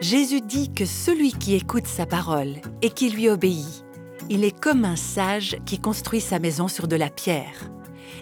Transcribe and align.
Jésus 0.00 0.40
dit 0.40 0.72
que 0.72 0.86
celui 0.86 1.32
qui 1.32 1.54
écoute 1.54 1.86
sa 1.86 2.06
parole 2.06 2.54
et 2.82 2.90
qui 2.90 3.10
lui 3.10 3.28
obéit, 3.28 3.84
il 4.30 4.44
est 4.44 4.58
comme 4.58 4.84
un 4.84 4.96
sage 4.96 5.56
qui 5.66 5.78
construit 5.78 6.20
sa 6.20 6.38
maison 6.38 6.68
sur 6.68 6.86
de 6.86 6.96
la 6.96 7.10
pierre. 7.10 7.70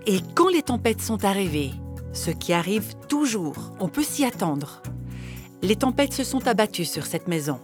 Et 0.07 0.21
quand 0.35 0.49
les 0.49 0.63
tempêtes 0.63 1.03
sont 1.03 1.25
arrivées, 1.25 1.73
ce 2.13 2.31
qui 2.31 2.53
arrive 2.53 2.95
toujours, 3.09 3.73
on 3.79 3.89
peut 3.89 4.03
s'y 4.03 4.25
attendre, 4.25 4.83
les 5.63 5.77
tempêtes 5.77 6.15
se 6.15 6.25
sont 6.25 6.49
abattues 6.49 6.85
sur 6.87 7.05
cette 7.05 7.29
maison. 7.29 7.61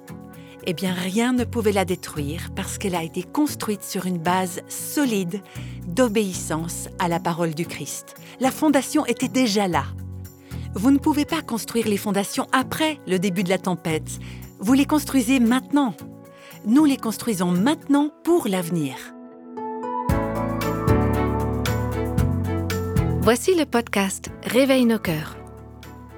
Eh 0.66 0.74
bien, 0.74 0.92
rien 0.92 1.32
ne 1.32 1.44
pouvait 1.44 1.72
la 1.72 1.84
détruire 1.84 2.50
parce 2.54 2.78
qu'elle 2.78 2.94
a 2.94 3.02
été 3.02 3.22
construite 3.22 3.82
sur 3.82 4.06
une 4.06 4.18
base 4.18 4.60
solide 4.68 5.40
d'obéissance 5.86 6.88
à 6.98 7.08
la 7.08 7.18
parole 7.18 7.54
du 7.54 7.66
Christ. 7.66 8.14
La 8.40 8.50
fondation 8.50 9.06
était 9.06 9.28
déjà 9.28 9.68
là. 9.68 9.84
Vous 10.74 10.90
ne 10.90 10.98
pouvez 10.98 11.26
pas 11.26 11.42
construire 11.42 11.86
les 11.86 11.98
fondations 11.98 12.46
après 12.50 12.98
le 13.06 13.18
début 13.18 13.42
de 13.42 13.50
la 13.50 13.58
tempête. 13.58 14.18
Vous 14.58 14.72
les 14.72 14.86
construisez 14.86 15.38
maintenant. 15.38 15.94
Nous 16.64 16.86
les 16.86 16.96
construisons 16.96 17.50
maintenant 17.50 18.08
pour 18.24 18.48
l'avenir. 18.48 18.94
Voici 23.20 23.54
le 23.54 23.66
podcast 23.66 24.30
Réveille 24.44 24.86
nos 24.86 24.98
cœurs. 24.98 25.36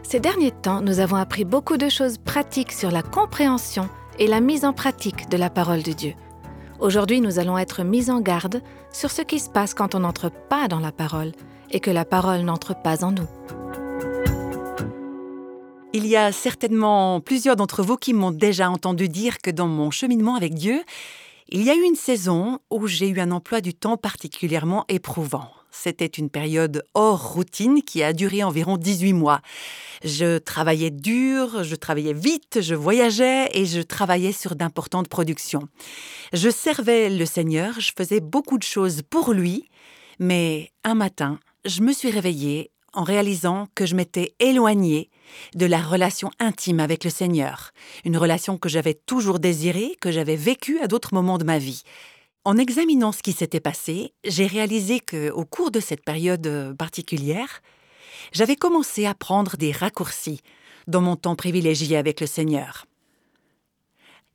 Ces 0.05 0.20
derniers 0.20 0.52
temps, 0.52 0.83
nous 0.83 1.00
avons 1.00 1.16
appris 1.16 1.45
beaucoup 1.45 1.77
de 1.77 1.89
choses 1.89 2.19
pratiques 2.19 2.73
sur 2.73 2.92
la 2.92 3.02
compréhension 3.02 3.89
et 4.20 4.28
la 4.28 4.41
mise 4.41 4.64
en 4.64 4.73
pratique 4.73 5.28
de 5.28 5.36
la 5.36 5.50
parole 5.50 5.83
de 5.83 5.92
Dieu. 5.92 6.14
Aujourd'hui, 6.78 7.20
nous 7.20 7.41
allons 7.41 7.59
être 7.59 7.83
mis 7.83 8.09
en 8.09 8.20
garde 8.20 8.62
sur 8.92 9.11
ce 9.11 9.23
qui 9.23 9.41
se 9.41 9.50
passe 9.50 9.75
quand 9.75 9.97
on 9.97 10.00
n'entre 10.00 10.30
pas 10.30 10.69
dans 10.69 10.80
la 10.80 10.92
parole 10.92 11.33
et 11.73 11.80
que 11.80 11.91
la 11.91 12.05
parole 12.05 12.42
n'entre 12.42 12.80
pas 12.80 13.05
en 13.05 13.11
nous. 13.11 13.28
Il 15.97 16.09
y 16.09 16.16
a 16.16 16.33
certainement 16.33 17.21
plusieurs 17.21 17.55
d'entre 17.55 17.84
vous 17.84 17.97
qui 17.97 18.15
m'ont 18.15 18.33
déjà 18.33 18.69
entendu 18.69 19.09
dire 19.09 19.39
que 19.39 19.53
dans 19.53 19.69
mon 19.69 19.92
cheminement 19.92 20.34
avec 20.34 20.55
Dieu, 20.55 20.83
il 21.51 21.62
y 21.62 21.70
a 21.70 21.77
eu 21.77 21.84
une 21.84 21.95
saison 21.95 22.59
où 22.69 22.89
j'ai 22.89 23.09
eu 23.09 23.20
un 23.20 23.31
emploi 23.31 23.61
du 23.61 23.75
temps 23.75 23.97
particulièrement 23.97 24.86
éprouvant. 24.89 25.48
C'était 25.70 26.06
une 26.06 26.31
période 26.31 26.84
hors 26.95 27.34
routine 27.34 27.81
qui 27.84 28.03
a 28.03 28.12
duré 28.12 28.42
environ 28.42 28.77
18 28.77 29.12
mois. 29.12 29.41
Je 30.03 30.39
travaillais 30.39 30.91
dur, 30.91 31.62
je 31.62 31.77
travaillais 31.77 32.12
vite, 32.12 32.61
je 32.61 32.75
voyageais 32.75 33.51
et 33.53 33.64
je 33.64 33.81
travaillais 33.81 34.33
sur 34.33 34.56
d'importantes 34.56 35.06
productions. 35.06 35.69
Je 36.33 36.51
servais 36.51 37.08
le 37.08 37.25
Seigneur, 37.25 37.79
je 37.79 37.92
faisais 37.97 38.19
beaucoup 38.19 38.58
de 38.58 38.64
choses 38.64 39.03
pour 39.08 39.33
lui, 39.33 39.69
mais 40.19 40.73
un 40.83 40.97
matin, 40.97 41.39
je 41.64 41.83
me 41.83 41.92
suis 41.92 42.11
réveillée 42.11 42.73
en 42.95 43.05
réalisant 43.05 43.69
que 43.77 43.86
je 43.86 43.95
m'étais 43.95 44.34
éloignée 44.41 45.08
de 45.55 45.67
la 45.67 45.80
relation 45.80 46.30
intime 46.39 46.80
avec 46.80 47.05
le 47.05 47.11
Seigneur, 47.11 47.72
une 48.05 48.17
relation 48.17 48.58
que 48.58 48.69
j'avais 48.69 48.94
toujours 48.94 49.39
désirée, 49.39 49.97
que 50.00 50.11
j'avais 50.11 50.36
vécue 50.36 50.80
à 50.80 50.86
d'autres 50.86 51.14
moments 51.14 51.39
de 51.39 51.44
ma 51.44 51.58
vie. 51.58 51.83
En 52.44 52.58
examinant 52.58 53.12
ce 53.12 53.22
qui 53.22 53.33
s'était 53.33 53.61
passé, 53.61 54.12
j'ai 54.25 54.47
réalisé 54.47 55.00
que, 55.00 55.30
au 55.30 55.45
cours 55.45 55.70
de 55.70 55.80
cette 55.80 56.05
période 56.05 56.47
euh, 56.47 56.75
particulière, 56.75 57.62
j'avais 58.33 58.56
commencé 58.56 59.06
à 59.06 59.14
prendre 59.14 59.56
des 59.56 59.72
raccourcis 59.72 60.41
dans 60.86 61.00
mon 61.00 61.17
temps 61.17 61.36
privilégié 61.36 61.97
avec 61.97 62.20
le 62.20 62.27
Seigneur. 62.27 62.86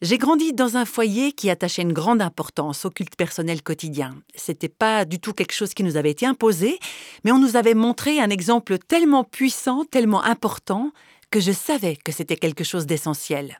J'ai 0.01 0.17
grandi 0.17 0.53
dans 0.53 0.77
un 0.77 0.85
foyer 0.85 1.33
qui 1.33 1.49
attachait 1.49 1.81
une 1.81 1.91
grande 1.91 2.21
importance 2.21 2.85
au 2.85 2.89
culte 2.89 3.17
personnel 3.17 3.61
quotidien. 3.61 4.15
C'était 4.33 4.69
pas 4.69 5.03
du 5.03 5.19
tout 5.19 5.33
quelque 5.33 5.51
chose 5.51 5.73
qui 5.73 5.83
nous 5.83 5.97
avait 5.97 6.11
été 6.11 6.25
imposé, 6.25 6.79
mais 7.25 7.33
on 7.33 7.37
nous 7.37 7.57
avait 7.57 7.73
montré 7.73 8.21
un 8.21 8.29
exemple 8.29 8.77
tellement 8.77 9.25
puissant, 9.25 9.83
tellement 9.83 10.23
important, 10.23 10.93
que 11.31 11.41
je 11.41 11.51
savais 11.51 11.97
que 11.97 12.13
c'était 12.13 12.37
quelque 12.37 12.63
chose 12.63 12.85
d'essentiel. 12.85 13.59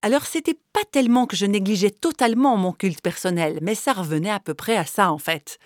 Alors 0.00 0.24
c'était 0.24 0.58
pas 0.72 0.84
tellement 0.90 1.26
que 1.26 1.36
je 1.36 1.44
négligeais 1.44 1.90
totalement 1.90 2.56
mon 2.56 2.72
culte 2.72 3.02
personnel, 3.02 3.58
mais 3.60 3.74
ça 3.74 3.92
revenait 3.92 4.30
à 4.30 4.40
peu 4.40 4.54
près 4.54 4.76
à 4.76 4.86
ça 4.86 5.12
en 5.12 5.18
fait. 5.18 5.58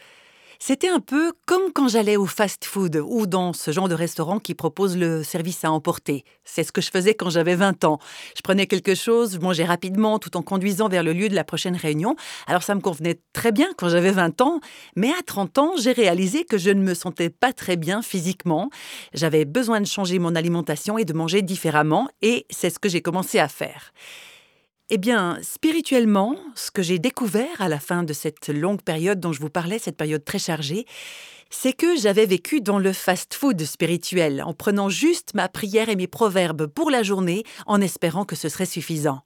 C'était 0.65 0.89
un 0.89 1.01
peu 1.01 1.33
comme 1.45 1.73
quand 1.75 1.89
j'allais 1.89 2.17
au 2.17 2.25
fast-food 2.25 3.03
ou 3.05 3.27
dans 3.27 3.53
ce 3.53 3.73
genre 3.73 3.89
de 3.89 3.97
restaurant 3.97 4.39
qui 4.39 4.55
propose 4.55 4.97
le 4.97 5.25
service 5.25 5.65
à 5.65 5.73
emporter. 5.73 6.25
C'est 6.45 6.63
ce 6.63 6.71
que 6.71 6.81
je 6.81 6.89
faisais 6.89 7.15
quand 7.15 7.31
j'avais 7.31 7.57
20 7.57 7.83
ans. 7.83 7.99
Je 8.37 8.43
prenais 8.43 8.69
quelque 8.69 8.95
chose, 8.95 9.33
je 9.33 9.39
mangeais 9.41 9.65
rapidement 9.65 10.21
tout 10.21 10.37
en 10.37 10.43
conduisant 10.43 10.89
vers 10.89 11.03
le 11.03 11.15
lieu 11.15 11.29
de 11.29 11.35
la 11.35 11.43
prochaine 11.43 11.75
réunion. 11.75 12.15
Alors 12.47 12.63
ça 12.63 12.77
me 12.77 12.81
convenait 12.81 13.19
très 13.33 13.51
bien 13.51 13.67
quand 13.77 13.89
j'avais 13.89 14.13
20 14.13 14.41
ans, 14.41 14.61
mais 14.95 15.11
à 15.11 15.23
30 15.27 15.59
ans, 15.59 15.73
j'ai 15.81 15.91
réalisé 15.91 16.45
que 16.45 16.59
je 16.59 16.71
ne 16.71 16.81
me 16.81 16.95
sentais 16.95 17.29
pas 17.29 17.53
très 17.53 17.77
bien 17.77 18.01
physiquement. 18.01 18.71
J'avais 19.15 19.45
besoin 19.45 19.81
de 19.81 19.87
changer 19.87 20.21
mon 20.21 20.37
alimentation 20.37 20.97
et 20.97 21.05
de 21.05 21.13
manger 21.13 21.43
différemment, 21.43 22.09
et 22.21 22.47
c'est 22.51 22.71
ce 22.71 22.79
que 22.79 22.89
j'ai 22.89 23.03
commencé 23.03 23.41
à 23.41 23.49
faire. 23.49 23.93
Eh 24.91 24.99
bien, 24.99 25.39
spirituellement, 25.43 26.37
ce 26.55 26.71
que 26.71 26.83
j'ai 26.83 26.99
découvert 26.99 27.61
à 27.61 27.69
la 27.69 27.81
fin 27.81 28.03
de 28.03 28.13
cette 28.13 28.49
longue 28.49 28.83
période 28.83 29.21
dont 29.21 29.33
je 29.33 29.41
vous 29.41 29.49
parlais, 29.49 29.79
cette 29.79 29.97
période 29.97 30.25
très 30.25 30.39
chargée, 30.39 30.87
c'est 31.51 31.73
que 31.73 31.97
j'avais 31.97 32.27
vécu 32.27 32.61
dans 32.61 32.79
le 32.79 32.93
fast-food 32.93 33.63
spirituel, 33.65 34.43
en 34.43 34.53
prenant 34.55 34.89
juste 34.89 35.35
ma 35.35 35.49
prière 35.49 35.89
et 35.89 35.97
mes 35.97 36.07
proverbes 36.07 36.67
pour 36.67 36.91
la 36.91 37.03
journée, 37.03 37.45
en 37.67 37.81
espérant 37.81 38.25
que 38.25 38.37
ce 38.37 38.49
serait 38.49 38.67
suffisant. 38.67 39.23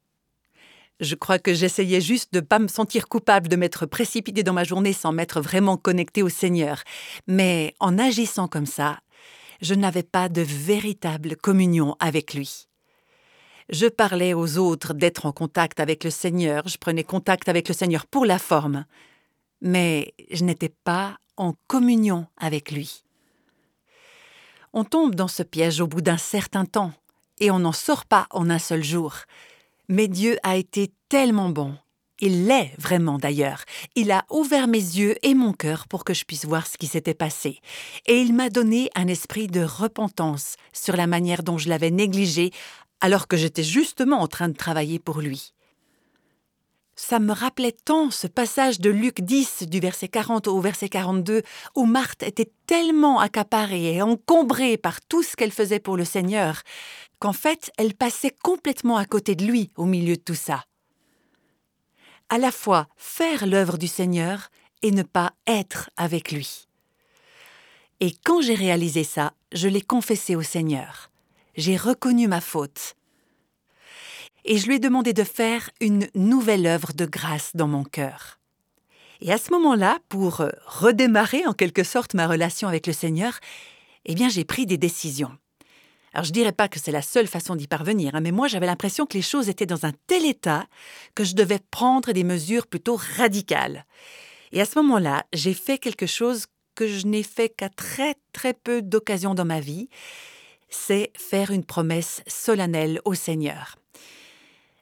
Je 1.01 1.15
crois 1.15 1.39
que 1.39 1.53
j'essayais 1.53 2.01
juste 2.01 2.33
de 2.33 2.41
ne 2.41 2.45
pas 2.45 2.59
me 2.59 2.69
sentir 2.69 3.09
coupable 3.09 3.49
de 3.49 3.57
m'être 3.57 3.87
précipité 3.87 4.43
dans 4.43 4.55
ma 4.55 4.65
journée 4.65 4.93
sans 4.93 5.13
m'être 5.13 5.41
vraiment 5.41 5.77
connecté 5.77 6.23
au 6.23 6.29
Seigneur. 6.29 6.83
Mais 7.27 7.75
en 7.81 7.99
agissant 7.99 8.49
comme 8.49 8.67
ça, 8.67 8.99
je 9.61 9.75
n'avais 9.75 10.03
pas 10.03 10.29
de 10.29 10.43
véritable 10.43 11.37
communion 11.37 11.97
avec 12.01 12.35
lui. 12.35 12.66
Je 13.69 13.87
parlais 13.87 14.33
aux 14.33 14.59
autres 14.59 14.95
d'être 14.95 15.27
en 15.27 15.33
contact 15.33 15.81
avec 15.81 16.05
le 16.05 16.11
Seigneur, 16.11 16.69
je 16.69 16.79
prenais 16.79 17.03
contact 17.03 17.49
avec 17.49 17.67
le 17.67 17.75
Seigneur 17.75 18.07
pour 18.07 18.25
la 18.25 18.39
forme, 18.39 18.85
mais 19.61 20.15
je 20.31 20.45
n'étais 20.45 20.69
pas 20.69 21.17
en 21.37 21.55
communion 21.67 22.27
avec 22.37 22.71
lui. 22.71 23.03
On 24.73 24.85
tombe 24.85 25.17
dans 25.17 25.29
ce 25.29 25.43
piège 25.43 25.81
au 25.81 25.89
bout 25.89 26.01
d'un 26.01 26.17
certain 26.17 26.65
temps, 26.65 26.93
et 27.41 27.51
on 27.51 27.59
n'en 27.59 27.73
sort 27.73 28.05
pas 28.05 28.27
en 28.31 28.51
un 28.51 28.61
seul 28.61 28.85
jour. 28.85 29.17
Mais 29.89 30.07
Dieu 30.07 30.37
a 30.45 30.57
été 30.57 30.93
tellement 31.09 31.51
bon. 31.51 31.77
Il 32.21 32.47
l'est 32.47 32.73
vraiment 32.79 33.19
d'ailleurs. 33.19 33.65
Il 33.95 34.11
a 34.11 34.25
ouvert 34.31 34.69
mes 34.69 34.79
yeux 34.79 35.17
et 35.23 35.35
mon 35.35 35.53
cœur 35.53 35.87
pour 35.87 36.03
que 36.03 36.15
je 36.15 36.25
puisse 36.25 36.47
voir 36.47 36.67
ce 36.67 36.79
qui 36.79 36.87
s'était 36.87 37.15
passé. 37.15 37.61
Et 38.07 38.21
il 38.21 38.33
m'a 38.33 38.49
donné 38.49 38.91
un 38.95 39.07
esprit 39.07 39.49
de 39.49 39.63
repentance 39.63 40.57
sur 40.73 40.97
la 40.97 41.07
manière 41.07 41.43
dont 41.43 41.59
je 41.59 41.69
l'avais 41.69 41.91
négligé 41.91 42.53
alors 43.01 43.29
que 43.29 43.37
j'étais 43.37 43.63
justement 43.63 44.21
en 44.21 44.29
train 44.29 44.49
de 44.49 44.57
travailler 44.57 44.99
pour 44.99 45.21
lui. 45.21 45.53
Ça 46.99 47.19
me 47.19 47.33
rappelait 47.33 47.77
tant 47.85 48.11
ce 48.11 48.27
passage 48.27 48.81
de 48.81 48.89
Luc 48.89 49.21
10 49.21 49.65
du 49.69 49.81
verset 49.81 50.09
40 50.09 50.49
au 50.49 50.59
verset 50.61 50.89
42 50.89 51.43
où 51.75 51.85
Marthe 51.85 52.23
était 52.23 52.51
tellement 52.67 53.21
accaparée 53.21 53.97
et 53.97 54.03
encombrée 54.03 54.79
par 54.79 55.03
tout 55.03 55.23
ce 55.23 55.37
qu'elle 55.37 55.53
faisait 55.53 55.79
pour 55.79 55.99
le 55.99 56.07
Seigneur 56.07 56.63
qu'en 57.19 57.35
fait 57.35 57.71
elle 57.77 57.95
passait 57.95 58.35
complètement 58.43 58.97
à 58.97 59.05
côté 59.05 59.35
de 59.35 59.45
lui 59.45 59.71
au 59.77 59.85
milieu 59.85 60.17
de 60.17 60.23
tout 60.23 60.35
ça. 60.35 60.65
À 62.31 62.39
la 62.39 62.51
fois 62.51 62.89
faire 62.97 63.47
l'œuvre 63.47 63.77
du 63.77 63.89
Seigneur 63.89 64.49
et 64.81 64.91
ne 64.91 65.03
pas 65.03 65.33
être 65.47 65.91
avec 65.99 66.33
lui. 66.33 66.67
Et 68.01 68.13
quand 68.25 68.41
j'ai 68.41 68.55
réalisé 68.55 69.05
ça, 69.05 69.35
je 69.53 69.69
l'ai 69.69 69.83
confessé 69.83 70.35
au 70.35 70.43
Seigneur 70.43 71.11
j'ai 71.57 71.77
reconnu 71.77 72.29
ma 72.29 72.41
faute. 72.41 72.95
Et 74.45 74.59
je 74.59 74.67
lui 74.67 74.77
ai 74.77 74.79
demandé 74.79 75.13
de 75.13 75.25
faire 75.25 75.71
une 75.81 76.09
nouvelle 76.15 76.67
œuvre 76.67 76.93
de 76.93 77.05
grâce 77.05 77.51
dans 77.55 77.67
mon 77.67 77.85
cœur. 77.85 78.39
Et 79.21 79.33
à 79.33 79.39
ce 79.39 79.51
moment-là, 79.53 79.99
pour 80.09 80.43
redémarrer 80.67 81.47
en 81.47 81.53
quelque 81.53 81.85
sorte 81.85 82.15
ma 82.15 82.27
relation 82.27 82.69
avec 82.69 82.87
le 82.87 82.93
Seigneur, 82.93 83.41
eh 84.05 84.15
bien 84.15 84.29
j'ai 84.29 84.45
pris 84.45 84.67
des 84.67 84.79
décisions. 84.79 85.37
Alors 86.13 86.25
je 86.25 86.33
dirais 86.33 86.53
pas 86.53 86.69
que 86.69 86.79
c'est 86.79 86.93
la 86.93 87.03
seule 87.03 87.27
façon 87.27 87.57
d'y 87.57 87.67
parvenir, 87.67 88.15
hein, 88.15 88.21
mais 88.21 88.31
moi 88.31 88.49
j'avais 88.49 88.67
l'impression 88.67 89.05
que 89.05 89.17
les 89.17 89.23
choses 89.23 89.49
étaient 89.49 89.67
dans 89.67 89.85
un 89.85 89.93
tel 90.07 90.25
état 90.25 90.67
que 91.15 91.25
je 91.25 91.35
devais 91.35 91.59
prendre 91.71 92.13
des 92.13 92.25
mesures 92.25 92.67
plutôt 92.67 92.99
radicales. 93.19 93.85
Et 94.53 94.61
à 94.61 94.65
ce 94.65 94.79
moment-là, 94.79 95.25
j'ai 95.33 95.55
fait 95.55 95.79
quelque 95.79 96.07
chose 96.07 96.47
que 96.75 96.87
je 96.87 97.07
n'ai 97.07 97.23
fait 97.23 97.49
qu'à 97.49 97.69
très 97.69 98.15
très 98.33 98.55
peu 98.55 98.81
d'occasions 98.81 99.35
dans 99.35 99.45
ma 99.45 99.61
vie, 99.61 99.89
c'est 100.77 101.11
faire 101.17 101.51
une 101.51 101.65
promesse 101.65 102.23
solennelle 102.27 103.01
au 103.05 103.15
Seigneur. 103.15 103.77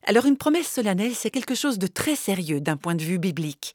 Alors 0.03 0.27
une 0.27 0.37
promesse 0.37 0.67
solennelle, 0.67 1.15
c'est 1.15 1.31
quelque 1.31 1.55
chose 1.55 1.79
de 1.79 1.87
très 1.87 2.17
sérieux 2.17 2.61
d'un 2.61 2.77
point 2.77 2.95
de 2.95 3.03
vue 3.03 3.19
biblique. 3.19 3.75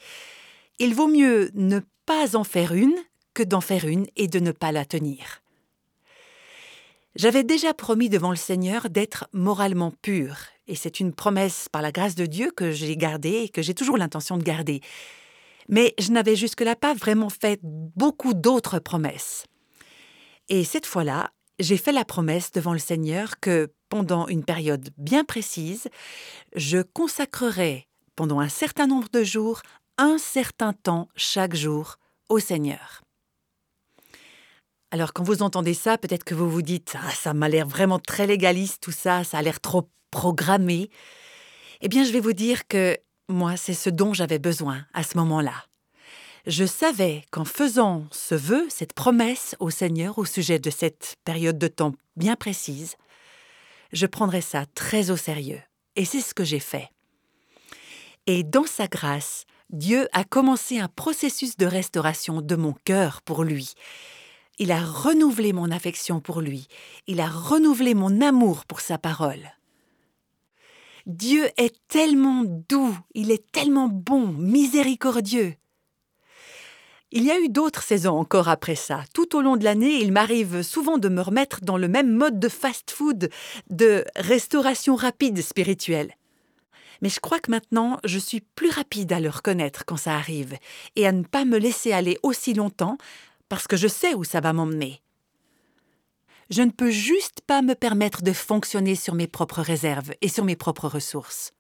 Il 0.78 0.94
vaut 0.94 1.08
mieux 1.08 1.50
ne 1.56 1.80
pas 2.06 2.36
en 2.36 2.44
faire 2.44 2.74
une 2.74 2.96
que 3.34 3.44
d'en 3.44 3.62
faire 3.62 3.86
une 3.86 4.06
et 4.16 4.28
de 4.28 4.40
ne 4.40 4.52
pas 4.52 4.72
la 4.72 4.86
tenir. 4.86 5.42
J'avais 7.16 7.44
déjà 7.44 7.74
promis 7.74 8.10
devant 8.10 8.30
le 8.30 8.36
Seigneur 8.36 8.90
d'être 8.90 9.28
moralement 9.34 9.92
pur, 9.92 10.38
et 10.68 10.76
c'est 10.76 11.00
une 11.00 11.14
promesse 11.14 11.68
par 11.72 11.82
la 11.82 11.92
grâce 11.92 12.16
de 12.16 12.28
Dieu 12.28 12.52
que 12.56 12.72
j'ai 12.72 12.96
gardée 12.96 13.42
et 13.44 13.50
que 13.50 13.64
j'ai 13.64 13.74
toujours 13.74 13.98
l'intention 13.98 14.38
de 14.38 14.44
garder. 14.44 14.82
Mais 15.68 15.96
je 16.00 16.12
n'avais 16.12 16.36
jusque-là 16.36 16.76
pas 16.76 16.94
vraiment 16.94 17.30
fait 17.30 17.60
beaucoup 17.64 18.34
d'autres 18.34 18.80
promesses. 18.80 19.46
Et 20.48 20.64
cette 20.64 20.86
fois-là, 20.86 21.32
j'ai 21.60 21.78
fait 21.78 21.92
la 21.92 22.06
promesse 22.06 22.52
devant 22.52 22.74
le 22.74 22.80
Seigneur 22.80 23.40
que 23.40 23.72
pendant 23.90 24.28
une 24.28 24.44
période 24.44 24.90
bien 24.98 25.24
précise, 25.24 25.90
je 26.56 26.80
consacrerai 26.82 27.88
pendant 28.16 28.40
un 28.40 28.50
certain 28.50 28.88
nombre 28.88 29.10
de 29.12 29.24
jours 29.24 29.62
un 29.98 30.18
certain 30.18 30.74
temps 30.74 31.10
chaque 31.16 31.56
jour 31.56 31.98
au 32.30 32.40
Seigneur. 32.40 33.02
Alors 34.92 35.14
quand 35.14 35.24
vous 35.24 35.44
entendez 35.44 35.74
ça, 35.74 35.98
peut-être 35.98 36.24
que 36.24 36.36
vous 36.36 36.50
vous 36.50 36.62
dites 36.62 36.96
ah, 37.00 37.12
ça 37.12 37.34
m'a 37.34 37.50
l'air 37.50 37.68
vraiment 37.68 38.00
très 38.00 38.26
légaliste 38.26 38.82
tout 38.82 38.92
ça, 38.92 39.24
ça 39.24 39.38
a 39.38 39.42
l'air 39.42 39.60
trop 39.60 39.90
programmé. 40.12 40.90
Eh 41.82 41.88
bien, 41.88 42.04
je 42.04 42.12
vais 42.12 42.20
vous 42.20 42.34
dire 42.34 42.68
que 42.68 42.98
moi, 43.30 43.56
c'est 43.56 43.74
ce 43.74 43.90
dont 43.90 44.14
j'avais 44.14 44.40
besoin 44.40 44.86
à 44.94 45.04
ce 45.04 45.18
moment-là. 45.18 45.69
Je 46.50 46.66
savais 46.66 47.22
qu'en 47.30 47.46
faisant 47.46 48.08
ce 48.10 48.34
vœu, 48.34 48.66
cette 48.70 48.94
promesse 48.94 49.56
au 49.60 49.70
Seigneur 49.70 50.18
au 50.18 50.26
sujet 50.26 50.58
de 50.58 50.72
cette 50.72 51.18
période 51.24 51.60
de 51.60 51.68
temps 51.68 51.94
bien 52.16 52.36
précise, 52.36 52.96
je 53.94 54.08
prendrais 54.08 54.42
ça 54.42 54.66
très 54.74 55.12
au 55.12 55.16
sérieux. 55.16 55.62
Et 55.96 56.06
c'est 56.06 56.22
ce 56.22 56.34
que 56.34 56.44
j'ai 56.44 56.60
fait. 56.60 56.90
Et 58.26 58.44
dans 58.44 58.66
sa 58.66 58.88
grâce, 58.88 59.46
Dieu 59.70 60.08
a 60.12 60.24
commencé 60.24 60.80
un 60.80 60.88
processus 60.88 61.56
de 61.56 61.68
restauration 61.68 62.42
de 62.42 62.56
mon 62.56 62.74
cœur 62.84 63.22
pour 63.22 63.44
lui. 63.44 63.76
Il 64.58 64.72
a 64.72 64.84
renouvelé 64.84 65.54
mon 65.54 65.70
affection 65.70 66.20
pour 66.20 66.42
lui. 66.42 66.68
Il 67.06 67.22
a 67.22 67.30
renouvelé 67.30 67.94
mon 67.94 68.22
amour 68.22 68.66
pour 68.66 68.82
sa 68.82 68.98
parole. 68.98 69.52
Dieu 71.06 71.48
est 71.58 71.76
tellement 71.88 72.44
doux, 72.44 72.98
il 73.14 73.30
est 73.30 73.52
tellement 73.52 73.88
bon, 73.88 74.30
miséricordieux. 74.30 75.54
Il 77.12 77.24
y 77.24 77.32
a 77.32 77.40
eu 77.40 77.50
d'autres 77.50 77.82
saisons 77.82 78.20
encore 78.20 78.50
après 78.50 78.76
ça. 78.76 79.04
Tout 79.16 79.36
au 79.36 79.42
long 79.42 79.58
de 79.58 79.64
l'année, 79.64 80.00
il 80.00 80.12
m'arrive 80.12 80.62
souvent 80.62 81.00
de 81.00 81.10
me 81.10 81.22
remettre 81.22 81.62
dans 81.62 81.78
le 81.78 81.88
même 81.88 82.12
mode 82.12 82.40
de 82.40 82.50
fast-food, 82.50 83.32
de 83.72 84.06
restauration 84.16 84.96
rapide 84.96 85.42
spirituelle. 85.42 86.14
Mais 87.02 87.10
je 87.10 87.20
crois 87.20 87.40
que 87.40 87.50
maintenant, 87.50 88.00
je 88.04 88.20
suis 88.20 88.42
plus 88.42 88.70
rapide 88.70 89.12
à 89.12 89.20
le 89.20 89.30
reconnaître 89.30 89.86
quand 89.86 89.98
ça 89.98 90.16
arrive, 90.16 90.56
et 90.96 91.08
à 91.08 91.12
ne 91.12 91.24
pas 91.24 91.46
me 91.46 91.58
laisser 91.58 91.94
aller 91.94 92.20
aussi 92.22 92.54
longtemps, 92.54 92.98
parce 93.48 93.66
que 93.66 93.78
je 93.78 93.88
sais 93.88 94.14
où 94.14 94.24
ça 94.24 94.40
va 94.40 94.54
m'emmener. 94.54 95.02
Je 96.52 96.62
ne 96.62 96.72
peux 96.72 96.92
juste 96.92 97.42
pas 97.42 97.64
me 97.64 97.74
permettre 97.74 98.22
de 98.22 98.34
fonctionner 98.34 98.94
sur 98.94 99.16
mes 99.16 99.28
propres 99.28 99.62
réserves 99.62 100.12
et 100.22 100.28
sur 100.28 100.46
mes 100.46 100.56
propres 100.56 100.88
ressources. 100.88 101.54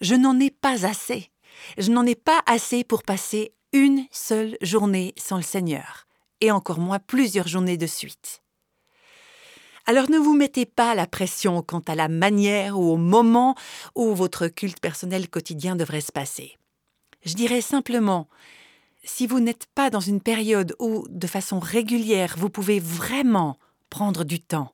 Je 0.00 0.14
n'en 0.14 0.38
ai 0.38 0.50
pas 0.50 0.86
assez. 0.86 1.30
Je 1.78 1.90
n'en 1.90 2.06
ai 2.06 2.14
pas 2.14 2.40
assez 2.46 2.84
pour 2.84 3.02
passer 3.02 3.54
une 3.72 4.04
seule 4.10 4.56
journée 4.60 5.14
sans 5.16 5.36
le 5.36 5.42
Seigneur, 5.42 6.06
et 6.40 6.50
encore 6.50 6.78
moins 6.78 6.98
plusieurs 6.98 7.48
journées 7.48 7.78
de 7.78 7.86
suite. 7.86 8.42
Alors 9.86 10.10
ne 10.10 10.18
vous 10.18 10.34
mettez 10.34 10.66
pas 10.66 10.94
la 10.94 11.06
pression 11.06 11.62
quant 11.62 11.82
à 11.88 11.94
la 11.94 12.08
manière 12.08 12.78
ou 12.78 12.92
au 12.92 12.96
moment 12.96 13.56
où 13.94 14.14
votre 14.14 14.46
culte 14.48 14.80
personnel 14.80 15.28
quotidien 15.28 15.74
devrait 15.74 16.00
se 16.00 16.12
passer. 16.12 16.56
Je 17.24 17.34
dirais 17.34 17.62
simplement, 17.62 18.28
si 19.04 19.26
vous 19.26 19.40
n'êtes 19.40 19.66
pas 19.74 19.90
dans 19.90 20.00
une 20.00 20.20
période 20.20 20.76
où, 20.78 21.04
de 21.08 21.26
façon 21.26 21.58
régulière, 21.58 22.34
vous 22.36 22.50
pouvez 22.50 22.78
vraiment 22.78 23.58
prendre 23.90 24.24
du 24.24 24.40
temps, 24.40 24.72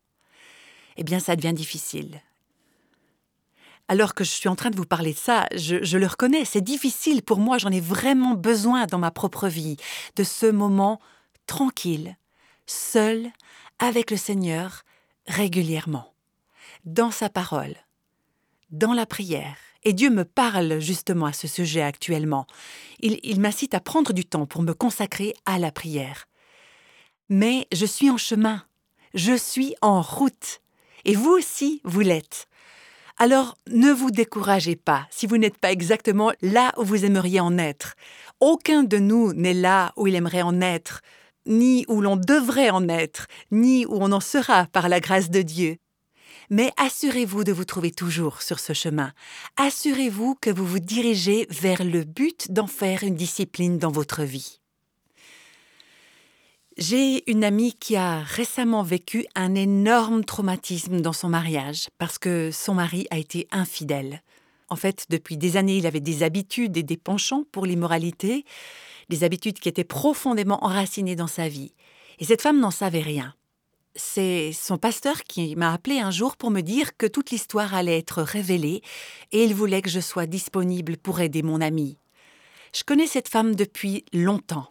eh 0.96 1.04
bien 1.04 1.20
ça 1.20 1.36
devient 1.36 1.54
difficile 1.54 2.20
alors 3.88 4.14
que 4.14 4.22
je 4.22 4.30
suis 4.30 4.48
en 4.48 4.56
train 4.56 4.70
de 4.70 4.76
vous 4.76 4.84
parler 4.84 5.14
de 5.14 5.18
ça, 5.18 5.46
je, 5.54 5.96
le 5.96 6.06
reconnais, 6.06 6.44
c'est 6.44 6.60
difficile 6.60 7.22
pour 7.22 7.38
moi, 7.38 7.56
j'en 7.58 7.70
ai 7.70 7.80
vraiment 7.80 8.34
besoin 8.34 8.86
dans 8.86 8.98
ma 8.98 9.10
propre 9.10 9.48
vie, 9.48 9.76
de 10.16 10.24
ce 10.24 10.46
moment 10.46 11.00
tranquille, 11.46 12.16
seul, 12.66 13.30
avec 13.78 14.10
le 14.10 14.18
Seigneur, 14.18 14.82
régulièrement, 15.26 16.12
dans 16.84 17.10
sa 17.10 17.30
parole, 17.30 17.74
dans 18.70 18.92
la 18.92 19.06
prière. 19.06 19.56
Et 19.84 19.94
Dieu 19.94 20.10
me 20.10 20.24
parle 20.24 20.80
justement 20.80 21.26
à 21.26 21.32
ce 21.32 21.48
sujet 21.48 21.82
actuellement. 21.82 22.46
Il, 23.00 23.18
il 23.22 23.40
m'incite 23.40 23.72
à 23.72 23.80
prendre 23.80 24.12
du 24.12 24.24
temps 24.24 24.44
pour 24.44 24.62
me 24.62 24.74
consacrer 24.74 25.34
à 25.46 25.58
la 25.58 25.72
prière. 25.72 26.26
Mais 27.30 27.66
je 27.72 27.86
suis 27.86 28.10
en 28.10 28.16
chemin, 28.16 28.64
je 29.14 29.36
suis 29.36 29.74
en 29.80 30.02
route. 30.02 30.60
Et 31.04 31.14
vous 31.14 31.30
aussi, 31.30 31.80
vous 31.84 32.00
l'êtes. 32.00 32.47
Alors 33.20 33.58
ne 33.66 33.90
vous 33.90 34.12
découragez 34.12 34.76
pas 34.76 35.08
si 35.10 35.26
vous 35.26 35.38
n'êtes 35.38 35.58
pas 35.58 35.72
exactement 35.72 36.30
là 36.40 36.72
où 36.76 36.84
vous 36.84 37.04
aimeriez 37.04 37.40
en 37.40 37.58
être. 37.58 37.94
Aucun 38.38 38.84
de 38.84 38.98
nous 38.98 39.32
n'est 39.32 39.54
là 39.54 39.92
où 39.96 40.06
il 40.06 40.14
aimerait 40.14 40.42
en 40.42 40.60
être, 40.60 41.00
ni 41.44 41.84
où 41.88 42.00
l'on 42.00 42.14
devrait 42.14 42.70
en 42.70 42.88
être, 42.88 43.26
ni 43.50 43.84
où 43.86 43.98
on 44.00 44.12
en 44.12 44.20
sera 44.20 44.66
par 44.66 44.88
la 44.88 45.00
grâce 45.00 45.30
de 45.30 45.42
Dieu. 45.42 45.78
Mais 46.48 46.70
assurez-vous 46.76 47.42
de 47.42 47.50
vous 47.50 47.64
trouver 47.64 47.90
toujours 47.90 48.40
sur 48.40 48.60
ce 48.60 48.72
chemin. 48.72 49.12
Assurez-vous 49.56 50.36
que 50.40 50.50
vous 50.50 50.64
vous 50.64 50.78
dirigez 50.78 51.48
vers 51.50 51.82
le 51.82 52.04
but 52.04 52.52
d'en 52.52 52.68
faire 52.68 53.02
une 53.02 53.16
discipline 53.16 53.78
dans 53.78 53.90
votre 53.90 54.22
vie. 54.22 54.60
J'ai 56.78 57.28
une 57.28 57.42
amie 57.42 57.74
qui 57.74 57.96
a 57.96 58.20
récemment 58.20 58.84
vécu 58.84 59.26
un 59.34 59.56
énorme 59.56 60.24
traumatisme 60.24 61.00
dans 61.00 61.12
son 61.12 61.28
mariage 61.28 61.88
parce 61.98 62.18
que 62.18 62.50
son 62.52 62.74
mari 62.74 63.04
a 63.10 63.18
été 63.18 63.48
infidèle. 63.50 64.22
En 64.68 64.76
fait, 64.76 65.06
depuis 65.10 65.36
des 65.36 65.56
années, 65.56 65.78
il 65.78 65.88
avait 65.88 65.98
des 65.98 66.22
habitudes 66.22 66.76
et 66.76 66.84
des 66.84 66.96
penchants 66.96 67.42
pour 67.50 67.66
l'immoralité, 67.66 68.44
des 69.08 69.24
habitudes 69.24 69.58
qui 69.58 69.68
étaient 69.68 69.82
profondément 69.82 70.64
enracinées 70.64 71.16
dans 71.16 71.26
sa 71.26 71.48
vie. 71.48 71.72
Et 72.20 72.24
cette 72.24 72.42
femme 72.42 72.60
n'en 72.60 72.70
savait 72.70 73.02
rien. 73.02 73.34
C'est 73.96 74.52
son 74.52 74.78
pasteur 74.78 75.24
qui 75.24 75.56
m'a 75.56 75.72
appelé 75.72 75.98
un 75.98 76.12
jour 76.12 76.36
pour 76.36 76.52
me 76.52 76.60
dire 76.60 76.96
que 76.96 77.06
toute 77.06 77.32
l'histoire 77.32 77.74
allait 77.74 77.98
être 77.98 78.22
révélée 78.22 78.82
et 79.32 79.42
il 79.42 79.52
voulait 79.52 79.82
que 79.82 79.90
je 79.90 79.98
sois 79.98 80.26
disponible 80.26 80.96
pour 80.96 81.18
aider 81.18 81.42
mon 81.42 81.60
amie. 81.60 81.98
Je 82.72 82.84
connais 82.84 83.08
cette 83.08 83.28
femme 83.28 83.56
depuis 83.56 84.04
longtemps. 84.12 84.68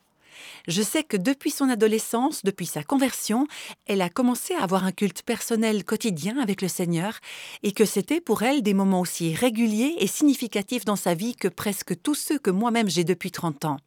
Je 0.67 0.81
sais 0.81 1.03
que 1.03 1.17
depuis 1.17 1.51
son 1.51 1.69
adolescence, 1.69 2.43
depuis 2.43 2.65
sa 2.65 2.83
conversion, 2.83 3.47
elle 3.85 4.01
a 4.01 4.09
commencé 4.09 4.53
à 4.55 4.63
avoir 4.63 4.85
un 4.85 4.91
culte 4.91 5.23
personnel 5.23 5.83
quotidien 5.83 6.37
avec 6.39 6.61
le 6.61 6.67
Seigneur 6.67 7.19
et 7.63 7.71
que 7.71 7.85
c'était 7.85 8.21
pour 8.21 8.43
elle 8.43 8.61
des 8.61 8.73
moments 8.73 9.01
aussi 9.01 9.33
réguliers 9.33 9.95
et 9.99 10.07
significatifs 10.07 10.85
dans 10.85 10.95
sa 10.95 11.13
vie 11.13 11.35
que 11.35 11.47
presque 11.47 12.01
tous 12.01 12.15
ceux 12.15 12.39
que 12.39 12.51
moi-même 12.51 12.89
j'ai 12.89 13.03
depuis 13.03 13.31
30 13.31 13.65
ans. 13.65 13.77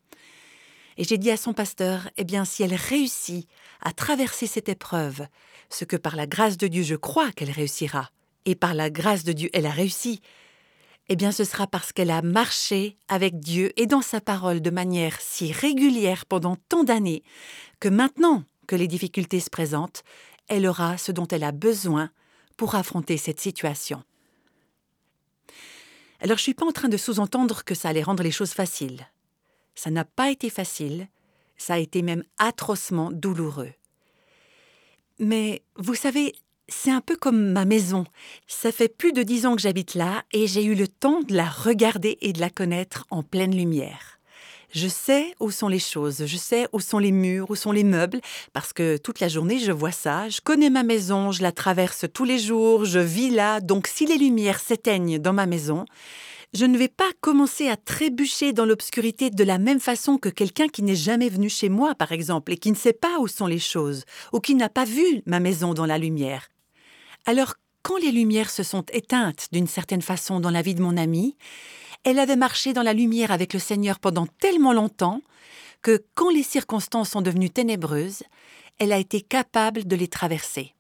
Et 0.97 1.05
j'ai 1.05 1.19
dit 1.19 1.31
à 1.31 1.37
son 1.37 1.55
pasteur, 1.55 2.11
eh 2.19 2.25
bien, 2.25 2.45
si 2.45 2.63
elle 2.63 2.75
réussit 2.75 3.49
à 3.81 3.93
traverser 3.93 4.47
cette 4.47 4.69
épreuve, 4.69 5.27
ce 5.71 5.85
que 5.85 5.97
par 5.97 6.15
la 6.15 6.27
grâce 6.27 6.59
de 6.59 6.67
Dieu 6.67 6.83
je 6.83 6.97
crois 6.97 7.33
qu'elle 7.33 7.51
réussira, 7.51 8.11
et 8.45 8.55
par 8.55 8.75
la 8.75 8.91
grâce 8.91 9.25
de 9.25 9.33
Dieu 9.33 9.49
elle 9.53 9.67
a 9.67 9.71
réussi, 9.71 10.21
eh 11.13 11.17
bien 11.17 11.33
ce 11.33 11.43
sera 11.43 11.67
parce 11.67 11.93
qu'elle 11.93 12.13
a 12.13 12.23
marché 12.23 12.97
avec 13.09 13.41
Dieu 13.41 13.73
et 13.77 13.87
dans 13.87 14.01
sa 14.01 14.21
parole 14.21 14.63
de 14.63 14.71
manière 14.71 15.21
si 15.21 15.51
régulière 15.51 16.25
pendant 16.25 16.55
tant 16.69 16.85
d'années 16.85 17.25
que 17.81 17.89
maintenant 17.89 18.45
que 18.69 18.77
les 18.77 18.87
difficultés 18.87 19.41
se 19.41 19.51
présentent, 19.51 20.05
elle 20.47 20.69
aura 20.69 20.97
ce 20.99 21.11
dont 21.11 21.27
elle 21.27 21.43
a 21.43 21.51
besoin 21.51 22.11
pour 22.57 22.77
affronter 22.77 23.17
cette 23.17 23.41
situation. 23.41 24.05
Alors 26.21 26.37
je 26.37 26.43
ne 26.43 26.45
suis 26.45 26.55
pas 26.55 26.67
en 26.67 26.71
train 26.73 26.89
de 26.89 26.97
sous-entendre 26.97 27.65
que 27.65 27.75
ça 27.75 27.89
allait 27.89 28.05
rendre 28.05 28.23
les 28.23 28.31
choses 28.31 28.53
faciles. 28.53 29.09
Ça 29.75 29.91
n'a 29.91 30.05
pas 30.05 30.31
été 30.31 30.49
facile, 30.49 31.09
ça 31.57 31.75
a 31.75 31.79
été 31.79 32.03
même 32.03 32.23
atrocement 32.39 33.11
douloureux. 33.11 33.73
Mais 35.19 35.65
vous 35.75 35.97
savez, 35.97 36.35
c'est 36.71 36.91
un 36.91 37.01
peu 37.01 37.17
comme 37.17 37.51
ma 37.53 37.65
maison. 37.65 38.05
Ça 38.47 38.73
fait 38.73 38.89
plus 38.89 39.13
de 39.13 39.23
dix 39.23 39.45
ans 39.45 39.57
que 39.57 39.63
j'habite 39.63 39.95
là 39.95 40.23
et 40.33 40.47
j'ai 40.47 40.65
eu 40.65 40.75
le 40.75 40.89
temps 40.89 41.21
de 41.21 41.35
la 41.35 41.49
regarder 41.49 42.17
et 42.21 42.33
de 42.33 42.41
la 42.41 42.51
connaître 42.51 43.07
en 43.11 43.23
pleine 43.23 43.55
lumière. 43.55 44.19
Je 44.73 44.87
sais 44.87 45.35
où 45.41 45.51
sont 45.51 45.67
les 45.67 45.81
choses, 45.81 46.27
je 46.27 46.37
sais 46.37 46.69
où 46.73 46.79
sont 46.79 47.01
les 47.01 47.11
murs, 47.11 47.51
où 47.51 47.57
sont 47.57 47.73
les 47.73 47.83
meubles, 47.83 48.21
parce 48.53 48.73
que 48.73 48.99
toute 48.99 49.19
la 49.19 49.27
journée 49.27 49.59
je 49.59 49.73
vois 49.73 49.91
ça, 49.91 50.29
je 50.29 50.41
connais 50.41 50.71
ma 50.71 50.85
maison, 50.85 51.33
je 51.33 51.43
la 51.43 51.51
traverse 51.51 52.05
tous 52.15 52.25
les 52.25 52.39
jours, 52.39 52.85
je 52.85 53.01
vis 53.01 53.31
là, 53.31 53.61
donc 53.61 53.89
si 53.89 54.07
les 54.07 54.17
lumières 54.17 54.61
s'éteignent 54.61 55.19
dans 55.19 55.33
ma 55.33 55.47
maison, 55.47 55.87
je 56.53 56.67
ne 56.67 56.79
vais 56.79 56.89
pas 56.89 57.11
commencer 57.21 57.69
à 57.69 57.77
trébucher 57.77 58.53
dans 58.53 58.65
l'obscurité 58.65 59.31
de 59.31 59.45
la 59.45 59.59
même 59.59 59.81
façon 59.81 60.19
que 60.19 60.29
quelqu'un 60.29 60.69
qui 60.69 60.83
n'est 60.83 60.97
jamais 60.97 61.29
venu 61.29 61.49
chez 61.49 61.69
moi, 61.69 61.97
par 61.97 62.13
exemple, 62.13 62.53
et 62.53 62.57
qui 62.57 62.71
ne 62.71 62.77
sait 62.77 62.93
pas 62.93 63.19
où 63.21 63.29
sont 63.29 63.47
les 63.47 63.59
choses, 63.59 64.05
ou 64.33 64.41
qui 64.41 64.55
n'a 64.55 64.69
pas 64.69 64.85
vu 64.85 65.23
ma 65.27 65.41
maison 65.41 65.75
dans 65.75 65.87
la 65.87 65.99
lumière. 65.99 66.49
Alors, 67.27 67.55
quand 67.83 67.97
les 67.97 68.13
lumières 68.13 68.51
se 68.51 68.63
sont 68.63 68.85
éteintes 68.93 69.49
d'une 69.53 69.67
certaine 69.67 70.03
façon 70.03 70.41
dans 70.41 70.51
la 70.51 70.63
vie 70.63 70.75
de 70.75 70.83
mon 70.83 70.97
amie, 70.97 71.37
elle 72.05 72.19
avait 72.19 72.37
marché 72.37 72.73
dans 72.73 72.83
la 72.83 72.93
lumière 72.93 73.31
avec 73.31 73.53
le 73.53 73.59
Seigneur 73.59 73.99
pendant 73.99 74.27
tellement 74.27 74.73
longtemps 74.73 75.21
que 75.83 76.05
quand 76.15 76.31
les 76.31 76.43
circonstances 76.43 77.11
sont 77.11 77.23
devenues 77.23 77.51
ténébreuses, 77.51 78.23
elle 78.79 78.93
a 78.93 78.99
été 78.99 79.21
capable 79.21 79.87
de 79.87 79.97
les 79.97 80.09
traverser. 80.09 80.75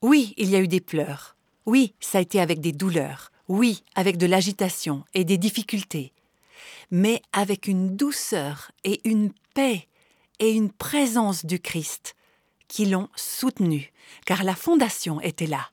Oui, 0.00 0.34
il 0.36 0.50
y 0.50 0.56
a 0.56 0.60
eu 0.60 0.68
des 0.68 0.80
pleurs. 0.80 1.36
Oui, 1.66 1.94
ça 2.00 2.18
a 2.18 2.20
été 2.20 2.40
avec 2.40 2.60
des 2.60 2.72
douleurs. 2.72 3.30
Oui, 3.48 3.82
avec 3.94 4.16
de 4.16 4.26
l'agitation 4.26 5.04
et 5.14 5.24
des 5.24 5.38
difficultés. 5.38 6.12
Mais 6.90 7.20
avec 7.32 7.66
une 7.66 7.96
douceur 7.96 8.70
et 8.84 9.00
une 9.04 9.32
paix 9.54 9.86
et 10.38 10.52
une 10.52 10.70
présence 10.70 11.44
du 11.44 11.58
Christ 11.58 12.14
qui 12.68 12.86
l'ont 12.86 13.08
soutenue, 13.16 13.92
car 14.26 14.44
la 14.44 14.54
fondation 14.54 15.20
était 15.20 15.46
là. 15.46 15.70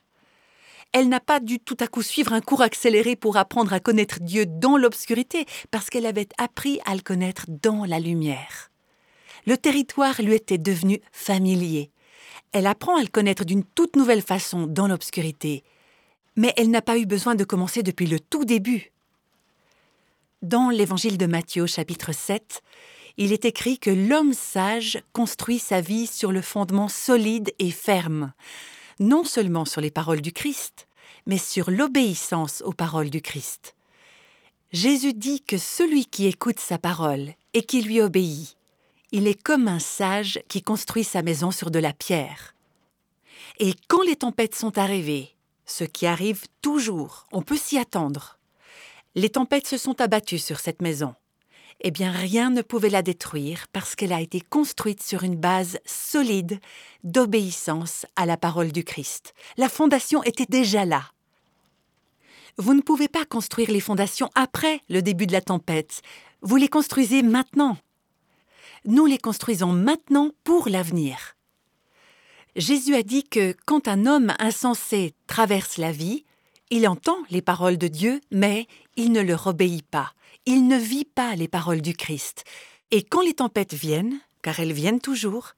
Elle 0.92 1.10
n'a 1.10 1.20
pas 1.20 1.42
dû 1.42 1.60
tout 1.60 1.76
à 1.82 1.88
coup 1.88 2.02
suivre 2.02 2.32
un 2.32 2.42
cours 2.42 2.62
accéléré 2.62 3.18
pour 3.18 3.36
apprendre 3.36 3.74
à 3.74 3.82
connaître 3.82 4.20
Dieu 4.22 4.46
dans 4.46 4.78
l'obscurité, 4.78 5.46
parce 5.70 5.90
qu'elle 5.90 6.06
avait 6.06 6.30
appris 6.38 6.80
à 6.86 6.96
le 6.96 7.02
connaître 7.02 7.46
dans 7.50 7.84
la 7.84 8.00
lumière. 8.00 8.72
Le 9.46 9.58
territoire 9.58 10.22
lui 10.22 10.34
était 10.34 10.58
devenu 10.58 11.02
familier. 11.12 11.92
Elle 12.54 12.66
apprend 12.66 12.98
à 12.98 13.02
le 13.02 13.10
connaître 13.10 13.44
d'une 13.44 13.66
toute 13.66 13.98
nouvelle 13.98 14.22
façon 14.22 14.68
dans 14.68 14.88
l'obscurité, 14.88 15.64
mais 16.38 16.54
elle 16.56 16.72
n'a 16.72 16.82
pas 16.82 16.98
eu 16.98 17.06
besoin 17.06 17.36
de 17.36 17.44
commencer 17.44 17.84
depuis 17.84 18.08
le 18.08 18.20
tout 18.20 18.46
début. 18.46 18.94
Dans 20.42 20.70
l'évangile 20.70 21.18
de 21.18 21.26
Matthieu 21.26 21.66
chapitre 21.66 22.14
7, 22.14 22.62
il 23.18 23.32
est 23.32 23.46
écrit 23.46 23.80
que 23.80 23.90
l'homme 23.90 24.34
sage 24.34 25.02
construit 25.14 25.60
sa 25.60 25.82
vie 25.82 26.08
sur 26.08 26.32
le 26.32 26.42
fondement 26.42 26.90
solide 26.90 27.54
et 27.60 27.72
ferme, 27.72 28.34
non 29.00 29.24
seulement 29.24 29.66
sur 29.66 29.82
les 29.82 29.92
paroles 29.92 30.22
du 30.22 30.34
Christ, 30.34 30.88
mais 31.26 31.38
sur 31.38 31.72
l'obéissance 31.72 32.62
aux 32.66 32.74
paroles 32.74 33.10
du 33.10 33.22
Christ. 33.22 33.76
Jésus 34.72 35.14
dit 35.14 35.42
que 35.42 35.58
celui 35.58 36.06
qui 36.06 36.26
écoute 36.26 36.60
sa 36.60 36.78
parole 36.78 37.34
et 37.54 37.64
qui 37.64 37.82
lui 37.82 38.02
obéit, 38.02 38.58
il 39.12 39.28
est 39.28 39.42
comme 39.42 39.68
un 39.68 39.80
sage 39.80 40.42
qui 40.50 40.62
construit 40.62 41.06
sa 41.06 41.22
maison 41.22 41.52
sur 41.52 41.72
de 41.72 41.80
la 41.80 41.94
pierre. 41.94 42.54
Et 43.60 43.74
quand 43.88 44.02
les 44.02 44.18
tempêtes 44.18 44.56
sont 44.56 44.78
arrivées, 44.78 45.30
ce 45.66 45.86
qui 45.86 46.06
arrive 46.06 46.44
toujours, 46.62 47.26
on 47.32 47.42
peut 47.42 47.58
s'y 47.58 47.78
attendre, 47.78 48.38
les 49.16 49.30
tempêtes 49.30 49.68
se 49.68 49.78
sont 49.78 50.02
abattues 50.02 50.40
sur 50.40 50.60
cette 50.60 50.82
maison 50.82 51.16
eh 51.82 51.92
bien 51.92 52.12
rien 52.12 52.50
ne 52.50 52.62
pouvait 52.62 52.90
la 52.90 53.02
détruire 53.02 53.68
parce 53.74 53.96
qu'elle 53.96 54.14
a 54.14 54.22
été 54.22 54.42
construite 54.42 55.04
sur 55.04 55.24
une 55.24 55.36
base 55.36 55.80
solide 55.86 56.60
d'obéissance 57.04 58.06
à 58.16 58.26
la 58.26 58.38
parole 58.38 58.72
du 58.72 58.84
Christ. 58.84 59.34
La 59.58 59.70
fondation 59.70 60.24
était 60.24 60.48
déjà 60.48 60.86
là. 60.86 61.04
Vous 62.58 62.74
ne 62.74 62.82
pouvez 62.82 63.10
pas 63.10 63.26
construire 63.26 63.70
les 63.70 63.82
fondations 63.82 64.30
après 64.36 64.82
le 64.90 65.02
début 65.02 65.28
de 65.28 65.34
la 65.34 65.42
tempête. 65.42 66.02
Vous 66.42 66.56
les 66.56 66.70
construisez 66.70 67.22
maintenant. 67.22 67.78
Nous 68.86 69.06
les 69.06 69.18
construisons 69.18 69.74
maintenant 69.74 70.32
pour 70.44 70.70
l'avenir. 70.70 71.36
Jésus 72.56 72.96
a 72.96 73.04
dit 73.04 73.24
que 73.24 73.54
quand 73.66 73.90
un 73.90 74.06
homme 74.06 74.34
insensé 74.40 75.14
traverse 75.28 75.78
la 75.78 75.92
vie, 75.92 76.24
il 76.70 76.88
entend 76.88 77.18
les 77.30 77.42
paroles 77.42 77.78
de 77.78 77.90
Dieu, 77.90 78.22
mais 78.32 78.68
il 78.96 79.12
ne 79.12 79.22
leur 79.22 79.48
obéit 79.48 79.86
pas 79.86 80.14
il 80.46 80.68
ne 80.68 80.78
vit 80.78 81.06
pas 81.06 81.36
les 81.36 81.48
paroles 81.48 81.82
du 81.82 81.96
Christ. 81.96 82.44
Et 82.92 83.04
quand 83.04 83.22
les 83.22 83.34
tempêtes 83.34 83.74
viennent, 83.74 84.20
car 84.42 84.60
elles 84.60 84.74
viennent 84.74 85.02
toujours, 85.02 85.54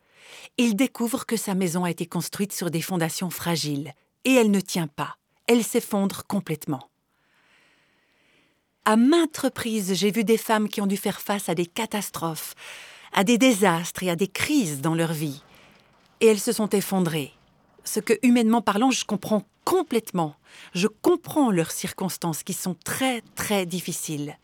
il 0.57 0.75
découvre 0.75 1.25
que 1.25 1.37
sa 1.37 1.55
maison 1.55 1.83
a 1.83 1.91
été 1.91 2.05
construite 2.05 2.53
sur 2.53 2.71
des 2.71 2.81
fondations 2.81 3.29
fragiles, 3.29 3.93
et 4.23 4.33
elle 4.33 4.51
ne 4.51 4.59
tient 4.59 4.87
pas, 4.87 5.17
elle 5.47 5.63
s'effondre 5.63 6.23
complètement. 6.25 6.89
À 8.85 8.95
maintes 8.95 9.37
reprises, 9.37 9.93
j'ai 9.93 10.11
vu 10.11 10.23
des 10.23 10.37
femmes 10.37 10.69
qui 10.69 10.79
ont 10.79 10.87
dû 10.87 10.95
faire 10.95 11.19
face 11.19 11.49
à 11.49 11.55
des 11.55 11.65
catastrophes, 11.65 12.55
à 13.11 13.25
des 13.25 13.37
désastres 13.37 14.03
et 14.03 14.09
à 14.09 14.15
des 14.15 14.27
crises 14.27 14.79
dans 14.79 14.95
leur 14.95 15.11
vie, 15.11 15.43
et 16.21 16.27
elles 16.27 16.39
se 16.39 16.53
sont 16.53 16.69
effondrées. 16.69 17.33
Ce 17.83 17.99
que, 17.99 18.13
humainement 18.21 18.61
parlant, 18.61 18.91
je 18.91 19.05
comprends 19.05 19.43
complètement. 19.65 20.35
Je 20.73 20.87
comprends 20.87 21.51
leurs 21.51 21.71
circonstances 21.71 22.43
qui 22.43 22.53
sont 22.53 22.75
très, 22.85 23.21
très 23.35 23.65
difficiles. 23.65 24.37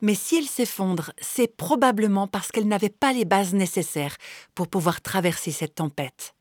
Mais 0.00 0.14
si 0.14 0.36
elle 0.36 0.46
s'effondre, 0.46 1.12
c'est 1.20 1.56
probablement 1.56 2.26
parce 2.26 2.50
qu'elle 2.50 2.68
n'avait 2.68 2.88
pas 2.88 3.12
les 3.12 3.24
bases 3.24 3.54
nécessaires 3.54 4.16
pour 4.54 4.68
pouvoir 4.68 5.00
traverser 5.00 5.50
cette 5.50 5.74
tempête. 5.74 6.34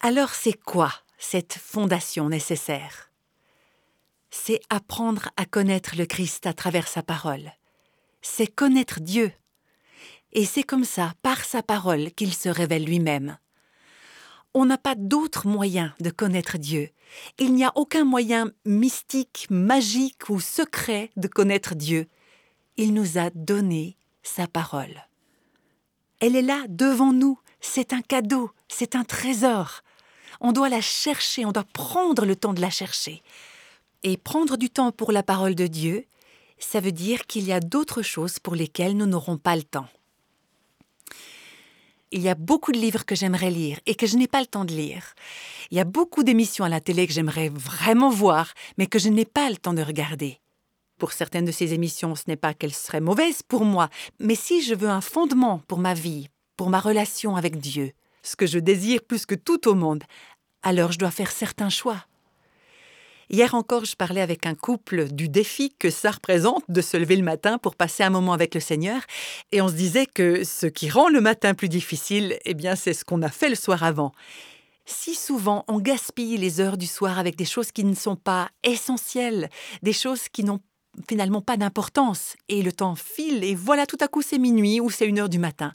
Alors 0.00 0.30
c'est 0.30 0.60
quoi 0.60 0.92
cette 1.18 1.54
fondation 1.54 2.28
nécessaire? 2.28 3.10
C'est 4.30 4.60
apprendre 4.68 5.30
à 5.36 5.46
connaître 5.46 5.96
le 5.96 6.06
Christ 6.06 6.46
à 6.46 6.52
travers 6.52 6.88
sa 6.88 7.02
parole. 7.02 7.52
C'est 8.20 8.48
connaître 8.48 9.00
Dieu. 9.00 9.32
Et 10.32 10.44
c'est 10.44 10.64
comme 10.64 10.84
ça, 10.84 11.14
par 11.22 11.44
sa 11.44 11.62
parole, 11.62 12.10
qu'il 12.10 12.34
se 12.34 12.48
révèle 12.48 12.84
lui-même. 12.84 13.38
On 14.52 14.66
n'a 14.66 14.78
pas 14.78 14.94
d'autre 14.96 15.46
moyen 15.46 15.94
de 16.00 16.10
connaître 16.10 16.58
Dieu. 16.58 16.90
Il 17.38 17.54
n'y 17.54 17.64
a 17.64 17.72
aucun 17.76 18.04
moyen 18.04 18.50
mystique, 18.64 19.46
magique 19.50 20.28
ou 20.28 20.40
secret 20.40 21.10
de 21.16 21.28
connaître 21.28 21.74
Dieu 21.74 22.08
il 22.76 22.94
nous 22.94 23.18
a 23.18 23.30
donné 23.30 23.96
sa 24.22 24.46
parole. 24.46 25.06
Elle 26.20 26.36
est 26.36 26.42
là 26.42 26.64
devant 26.68 27.12
nous, 27.12 27.38
c'est 27.60 27.92
un 27.92 28.02
cadeau, 28.02 28.50
c'est 28.68 28.96
un 28.96 29.04
trésor. 29.04 29.82
On 30.40 30.52
doit 30.52 30.68
la 30.68 30.80
chercher, 30.80 31.44
on 31.44 31.52
doit 31.52 31.66
prendre 31.72 32.24
le 32.24 32.36
temps 32.36 32.54
de 32.54 32.60
la 32.60 32.70
chercher. 32.70 33.22
Et 34.02 34.16
prendre 34.16 34.56
du 34.56 34.70
temps 34.70 34.92
pour 34.92 35.12
la 35.12 35.22
parole 35.22 35.54
de 35.54 35.66
Dieu, 35.66 36.04
ça 36.58 36.80
veut 36.80 36.92
dire 36.92 37.26
qu'il 37.26 37.44
y 37.44 37.52
a 37.52 37.60
d'autres 37.60 38.02
choses 38.02 38.38
pour 38.38 38.54
lesquelles 38.54 38.96
nous 38.96 39.06
n'aurons 39.06 39.38
pas 39.38 39.56
le 39.56 39.62
temps. 39.62 39.88
Il 42.10 42.22
y 42.22 42.28
a 42.28 42.34
beaucoup 42.34 42.70
de 42.70 42.78
livres 42.78 43.04
que 43.04 43.16
j'aimerais 43.16 43.50
lire 43.50 43.80
et 43.86 43.94
que 43.94 44.06
je 44.06 44.16
n'ai 44.16 44.28
pas 44.28 44.40
le 44.40 44.46
temps 44.46 44.64
de 44.64 44.72
lire. 44.72 45.14
Il 45.70 45.76
y 45.76 45.80
a 45.80 45.84
beaucoup 45.84 46.22
d'émissions 46.22 46.64
à 46.64 46.68
la 46.68 46.80
télé 46.80 47.06
que 47.06 47.12
j'aimerais 47.12 47.48
vraiment 47.48 48.10
voir, 48.10 48.52
mais 48.78 48.86
que 48.86 48.98
je 48.98 49.08
n'ai 49.08 49.24
pas 49.24 49.50
le 49.50 49.56
temps 49.56 49.74
de 49.74 49.82
regarder. 49.82 50.38
Pour 51.04 51.12
certaines 51.12 51.44
de 51.44 51.52
ces 51.52 51.74
émissions, 51.74 52.14
ce 52.14 52.22
n'est 52.28 52.34
pas 52.34 52.54
qu'elles 52.54 52.72
seraient 52.72 52.98
mauvaises 52.98 53.42
pour 53.42 53.66
moi, 53.66 53.90
mais 54.20 54.34
si 54.34 54.62
je 54.62 54.74
veux 54.74 54.88
un 54.88 55.02
fondement 55.02 55.60
pour 55.68 55.78
ma 55.78 55.92
vie, 55.92 56.30
pour 56.56 56.70
ma 56.70 56.80
relation 56.80 57.36
avec 57.36 57.58
Dieu, 57.58 57.92
ce 58.22 58.36
que 58.36 58.46
je 58.46 58.58
désire 58.58 59.02
plus 59.02 59.26
que 59.26 59.34
tout 59.34 59.68
au 59.68 59.74
monde, 59.74 60.02
alors 60.62 60.92
je 60.92 60.98
dois 60.98 61.10
faire 61.10 61.30
certains 61.30 61.68
choix. 61.68 62.06
Hier 63.28 63.54
encore, 63.54 63.84
je 63.84 63.96
parlais 63.96 64.22
avec 64.22 64.46
un 64.46 64.54
couple 64.54 65.12
du 65.12 65.28
défi 65.28 65.74
que 65.78 65.90
ça 65.90 66.12
représente 66.12 66.64
de 66.70 66.80
se 66.80 66.96
lever 66.96 67.16
le 67.16 67.22
matin 67.22 67.58
pour 67.58 67.76
passer 67.76 68.02
un 68.02 68.08
moment 68.08 68.32
avec 68.32 68.54
le 68.54 68.60
Seigneur, 68.62 69.02
et 69.52 69.60
on 69.60 69.68
se 69.68 69.74
disait 69.74 70.06
que 70.06 70.42
ce 70.42 70.64
qui 70.64 70.88
rend 70.88 71.10
le 71.10 71.20
matin 71.20 71.52
plus 71.52 71.68
difficile, 71.68 72.38
eh 72.46 72.54
bien, 72.54 72.76
c'est 72.76 72.94
ce 72.94 73.04
qu'on 73.04 73.20
a 73.20 73.28
fait 73.28 73.50
le 73.50 73.56
soir 73.56 73.82
avant. 73.82 74.12
Si 74.86 75.14
souvent 75.14 75.66
on 75.68 75.80
gaspille 75.80 76.38
les 76.38 76.60
heures 76.60 76.78
du 76.78 76.86
soir 76.86 77.18
avec 77.18 77.36
des 77.36 77.44
choses 77.44 77.72
qui 77.72 77.84
ne 77.84 77.94
sont 77.94 78.16
pas 78.16 78.48
essentielles, 78.62 79.50
des 79.82 79.92
choses 79.92 80.30
qui 80.30 80.44
n'ont 80.44 80.60
finalement 81.08 81.40
pas 81.40 81.56
d'importance, 81.56 82.36
et 82.48 82.62
le 82.62 82.72
temps 82.72 82.94
file, 82.94 83.44
et 83.44 83.54
voilà 83.54 83.86
tout 83.86 83.98
à 84.00 84.08
coup 84.08 84.22
c'est 84.22 84.38
minuit 84.38 84.80
ou 84.80 84.90
c'est 84.90 85.06
une 85.06 85.18
heure 85.18 85.28
du 85.28 85.38
matin. 85.38 85.72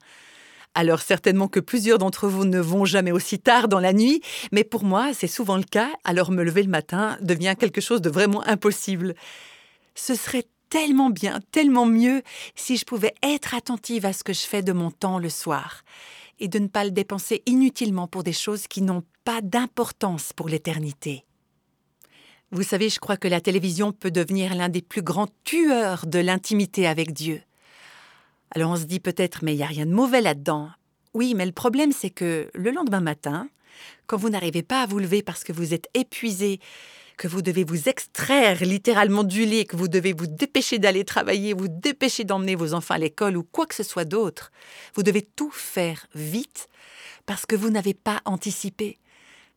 Alors 0.76 1.02
certainement 1.02 1.48
que 1.48 1.60
plusieurs 1.60 1.98
d'entre 1.98 2.28
vous 2.28 2.46
ne 2.46 2.60
vont 2.60 2.86
jamais 2.86 3.12
aussi 3.12 3.40
tard 3.40 3.68
dans 3.68 3.80
la 3.80 3.94
nuit, 3.94 4.22
mais 4.52 4.64
pour 4.64 4.84
moi 4.84 5.14
c'est 5.14 5.28
souvent 5.28 5.58
le 5.58 5.64
cas, 5.64 5.90
alors 6.04 6.32
me 6.32 6.44
lever 6.44 6.64
le 6.64 6.70
matin 6.70 7.18
devient 7.22 7.56
quelque 7.60 7.82
chose 7.82 8.02
de 8.02 8.10
vraiment 8.10 8.46
impossible. 8.48 9.16
Ce 9.96 10.16
serait 10.16 10.46
tellement 10.70 11.10
bien, 11.10 11.40
tellement 11.52 11.86
mieux 11.86 12.22
si 12.56 12.78
je 12.78 12.86
pouvais 12.86 13.16
être 13.24 13.56
attentive 13.56 14.06
à 14.06 14.14
ce 14.14 14.24
que 14.24 14.34
je 14.34 14.42
fais 14.42 14.62
de 14.62 14.72
mon 14.72 14.92
temps 14.92 15.20
le 15.20 15.30
soir, 15.30 15.84
et 16.40 16.48
de 16.48 16.60
ne 16.60 16.68
pas 16.68 16.86
le 16.86 16.92
dépenser 16.92 17.42
inutilement 17.46 18.08
pour 18.08 18.24
des 18.24 18.34
choses 18.34 18.68
qui 18.68 18.82
n'ont 18.82 19.04
pas 19.26 19.42
d'importance 19.42 20.32
pour 20.34 20.48
l'éternité. 20.48 21.26
Vous 22.52 22.64
savez, 22.64 22.90
je 22.90 23.00
crois 23.00 23.18
que 23.18 23.28
la 23.28 23.42
télévision 23.42 23.92
peut 23.92 24.10
devenir 24.10 24.56
l'un 24.56 24.70
des 24.70 24.82
plus 24.82 25.04
grands 25.04 25.30
tueurs 25.44 26.08
de 26.08 26.18
l'intimité 26.18 26.88
avec 26.88 27.14
Dieu. 27.14 27.44
Alors 28.56 28.72
on 28.72 28.76
se 28.76 28.86
dit 28.86 29.00
peut-être, 29.00 29.44
mais 29.44 29.54
il 29.54 29.58
n'y 29.58 29.64
a 29.64 29.68
rien 29.68 29.86
de 29.86 29.94
mauvais 29.94 30.22
là-dedans. 30.22 30.70
Oui, 31.14 31.36
mais 31.36 31.46
le 31.46 31.52
problème, 31.52 31.92
c'est 31.92 32.10
que 32.10 32.50
le 32.56 32.72
lendemain 32.72 33.02
matin, 33.02 33.48
quand 34.08 34.18
vous 34.18 34.32
n'arrivez 34.32 34.64
pas 34.64 34.82
à 34.82 34.88
vous 34.88 34.98
lever 34.98 35.22
parce 35.22 35.44
que 35.44 35.54
vous 35.54 35.76
êtes 35.76 35.90
épuisé, 35.94 36.60
que 37.18 37.28
vous 37.28 37.44
devez 37.44 37.64
vous 37.64 37.88
extraire 37.88 38.64
littéralement 38.64 39.24
du 39.24 39.46
lit, 39.46 39.68
que 39.68 39.76
vous 39.76 39.88
devez 39.88 40.14
vous 40.14 40.26
dépêcher 40.26 40.80
d'aller 40.80 41.06
travailler, 41.06 41.54
vous 41.54 41.68
dépêcher 41.68 42.24
d'emmener 42.24 42.56
vos 42.56 42.74
enfants 42.74 42.96
à 42.96 43.00
l'école 43.00 43.38
ou 43.38 43.44
quoi 43.44 43.68
que 43.68 43.76
ce 43.76 43.84
soit 43.84 44.06
d'autre, 44.06 44.52
vous 44.96 45.04
devez 45.04 45.22
tout 45.22 45.52
faire 45.52 46.08
vite 46.16 46.68
parce 47.28 47.46
que 47.46 47.56
vous 47.56 47.70
n'avez 47.70 47.94
pas 47.94 48.22
anticipé 48.26 48.98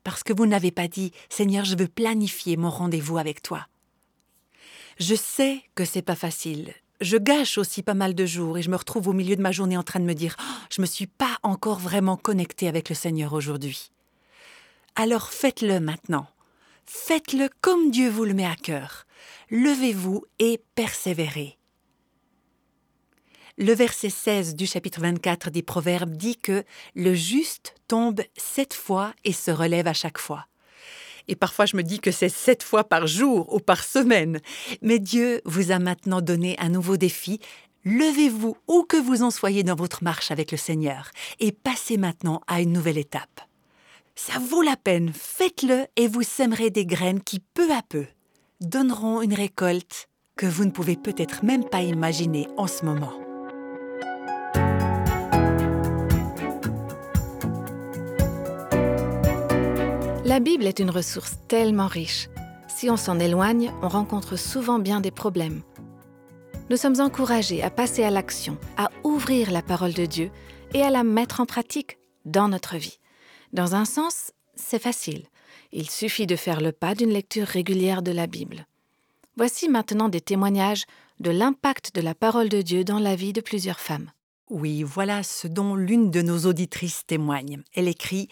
parce 0.04 0.22
que 0.22 0.32
vous 0.32 0.46
n'avez 0.46 0.70
pas 0.70 0.88
dit 0.88 1.12
Seigneur, 1.28 1.64
je 1.64 1.76
veux 1.76 1.88
planifier 1.88 2.56
mon 2.56 2.70
rendez-vous 2.70 3.18
avec 3.18 3.42
toi. 3.42 3.66
Je 4.98 5.14
sais 5.14 5.62
que 5.74 5.84
c'est 5.84 6.02
pas 6.02 6.14
facile. 6.14 6.74
Je 7.00 7.16
gâche 7.16 7.58
aussi 7.58 7.82
pas 7.82 7.94
mal 7.94 8.14
de 8.14 8.26
jours 8.26 8.58
et 8.58 8.62
je 8.62 8.70
me 8.70 8.76
retrouve 8.76 9.08
au 9.08 9.12
milieu 9.12 9.34
de 9.34 9.42
ma 9.42 9.50
journée 9.50 9.76
en 9.76 9.82
train 9.82 10.00
de 10.00 10.04
me 10.04 10.14
dire 10.14 10.36
oh, 10.38 10.66
Je 10.70 10.80
me 10.80 10.86
suis 10.86 11.06
pas 11.06 11.38
encore 11.42 11.78
vraiment 11.78 12.16
connecté 12.16 12.68
avec 12.68 12.88
le 12.88 12.94
Seigneur 12.94 13.32
aujourd'hui. 13.32 13.90
Alors 14.94 15.30
faites-le 15.30 15.80
maintenant. 15.80 16.26
Faites-le 16.86 17.48
comme 17.60 17.90
Dieu 17.90 18.08
vous 18.08 18.24
le 18.24 18.34
met 18.34 18.46
à 18.46 18.54
cœur. 18.54 19.06
Levez-vous 19.50 20.24
et 20.38 20.60
persévérez. 20.74 21.58
Le 23.62 23.74
verset 23.74 24.10
16 24.10 24.56
du 24.56 24.66
chapitre 24.66 25.00
24 25.00 25.50
des 25.50 25.62
Proverbes 25.62 26.16
dit 26.16 26.36
que 26.36 26.64
le 26.96 27.14
juste 27.14 27.76
tombe 27.86 28.20
sept 28.36 28.74
fois 28.74 29.14
et 29.24 29.32
se 29.32 29.52
relève 29.52 29.86
à 29.86 29.92
chaque 29.92 30.18
fois. 30.18 30.48
Et 31.28 31.36
parfois 31.36 31.64
je 31.66 31.76
me 31.76 31.84
dis 31.84 32.00
que 32.00 32.10
c'est 32.10 32.28
sept 32.28 32.64
fois 32.64 32.82
par 32.82 33.06
jour 33.06 33.54
ou 33.54 33.60
par 33.60 33.84
semaine. 33.84 34.40
Mais 34.80 34.98
Dieu 34.98 35.42
vous 35.44 35.70
a 35.70 35.78
maintenant 35.78 36.20
donné 36.20 36.56
un 36.58 36.70
nouveau 36.70 36.96
défi. 36.96 37.38
Levez-vous 37.84 38.56
où 38.66 38.82
que 38.82 38.96
vous 38.96 39.22
en 39.22 39.30
soyez 39.30 39.62
dans 39.62 39.76
votre 39.76 40.02
marche 40.02 40.32
avec 40.32 40.50
le 40.50 40.58
Seigneur 40.58 41.12
et 41.38 41.52
passez 41.52 41.98
maintenant 41.98 42.40
à 42.48 42.62
une 42.62 42.72
nouvelle 42.72 42.98
étape. 42.98 43.42
Ça 44.16 44.40
vaut 44.40 44.62
la 44.62 44.76
peine, 44.76 45.12
faites-le 45.14 45.86
et 45.94 46.08
vous 46.08 46.24
sèmerez 46.24 46.70
des 46.70 46.84
graines 46.84 47.22
qui, 47.22 47.38
peu 47.38 47.72
à 47.72 47.82
peu, 47.88 48.06
donneront 48.60 49.22
une 49.22 49.34
récolte 49.34 50.08
que 50.34 50.46
vous 50.46 50.64
ne 50.64 50.72
pouvez 50.72 50.96
peut-être 50.96 51.44
même 51.44 51.68
pas 51.68 51.82
imaginer 51.82 52.48
en 52.56 52.66
ce 52.66 52.84
moment. 52.84 53.12
La 60.32 60.40
Bible 60.40 60.66
est 60.66 60.78
une 60.78 60.88
ressource 60.88 61.34
tellement 61.46 61.88
riche. 61.88 62.30
Si 62.66 62.88
on 62.88 62.96
s'en 62.96 63.18
éloigne, 63.18 63.70
on 63.82 63.88
rencontre 63.88 64.38
souvent 64.38 64.78
bien 64.78 65.02
des 65.02 65.10
problèmes. 65.10 65.60
Nous 66.70 66.78
sommes 66.78 67.02
encouragés 67.02 67.62
à 67.62 67.68
passer 67.68 68.02
à 68.02 68.08
l'action, 68.08 68.56
à 68.78 68.88
ouvrir 69.04 69.50
la 69.50 69.60
parole 69.60 69.92
de 69.92 70.06
Dieu 70.06 70.30
et 70.72 70.80
à 70.80 70.88
la 70.88 71.04
mettre 71.04 71.40
en 71.40 71.44
pratique 71.44 71.98
dans 72.24 72.48
notre 72.48 72.78
vie. 72.78 72.98
Dans 73.52 73.74
un 73.74 73.84
sens, 73.84 74.32
c'est 74.54 74.78
facile. 74.78 75.26
Il 75.70 75.90
suffit 75.90 76.26
de 76.26 76.36
faire 76.36 76.62
le 76.62 76.72
pas 76.72 76.94
d'une 76.94 77.12
lecture 77.12 77.46
régulière 77.46 78.00
de 78.00 78.12
la 78.12 78.26
Bible. 78.26 78.64
Voici 79.36 79.68
maintenant 79.68 80.08
des 80.08 80.22
témoignages 80.22 80.86
de 81.20 81.30
l'impact 81.30 81.94
de 81.94 82.00
la 82.00 82.14
parole 82.14 82.48
de 82.48 82.62
Dieu 82.62 82.84
dans 82.84 83.00
la 83.00 83.16
vie 83.16 83.34
de 83.34 83.42
plusieurs 83.42 83.80
femmes. 83.80 84.10
Oui, 84.50 84.82
voilà 84.82 85.22
ce 85.22 85.46
dont 85.46 85.76
l'une 85.76 86.10
de 86.10 86.20
nos 86.20 86.46
auditrices 86.46 87.06
témoigne. 87.06 87.62
Elle 87.74 87.88
écrit 87.88 88.28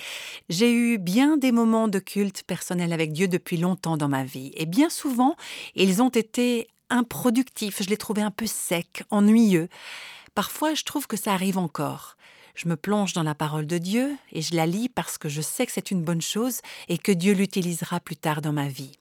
J'ai 0.49 0.73
eu 0.73 0.99
bien 0.99 1.37
des 1.37 1.53
moments 1.53 1.89
de 1.89 1.99
culte 1.99 2.43
personnel 2.43 2.93
avec 2.93 3.13
Dieu 3.13 3.29
depuis 3.29 3.57
longtemps 3.57 3.97
dans 3.97 4.09
ma 4.09 4.25
vie, 4.25 4.53
et 4.57 4.67
bien 4.67 4.91
souvent, 4.91 5.37
ils 5.75 6.03
ont 6.03 6.11
été 6.11 6.69
improductifs, 6.91 7.83
je 7.83 7.89
les 7.89 7.97
trouvais 7.97 8.23
un 8.23 8.33
peu 8.33 8.47
secs, 8.47 9.05
ennuyeux. 9.11 9.69
Parfois, 10.35 10.75
je 10.75 10.83
trouve 10.83 11.07
que 11.07 11.17
ça 11.17 11.33
arrive 11.33 11.59
encore. 11.59 12.17
Je 12.55 12.69
me 12.69 12.77
plonge 12.77 13.13
dans 13.13 13.23
la 13.23 13.35
parole 13.35 13.67
de 13.67 13.79
Dieu 13.79 14.17
et 14.33 14.43
je 14.43 14.55
la 14.57 14.67
lis 14.67 14.89
parce 14.89 15.17
que 15.17 15.29
je 15.29 15.41
sais 15.41 15.65
que 15.65 15.73
c'est 15.73 15.93
une 15.93 16.03
bonne 16.03 16.21
chose 16.21 16.61
et 16.89 16.99
que 16.99 17.13
Dieu 17.13 17.33
l'utilisera 17.33 18.01
plus 18.01 18.17
tard 18.17 18.43
dans 18.43 18.53
ma 18.53 18.69
vie 18.69 18.99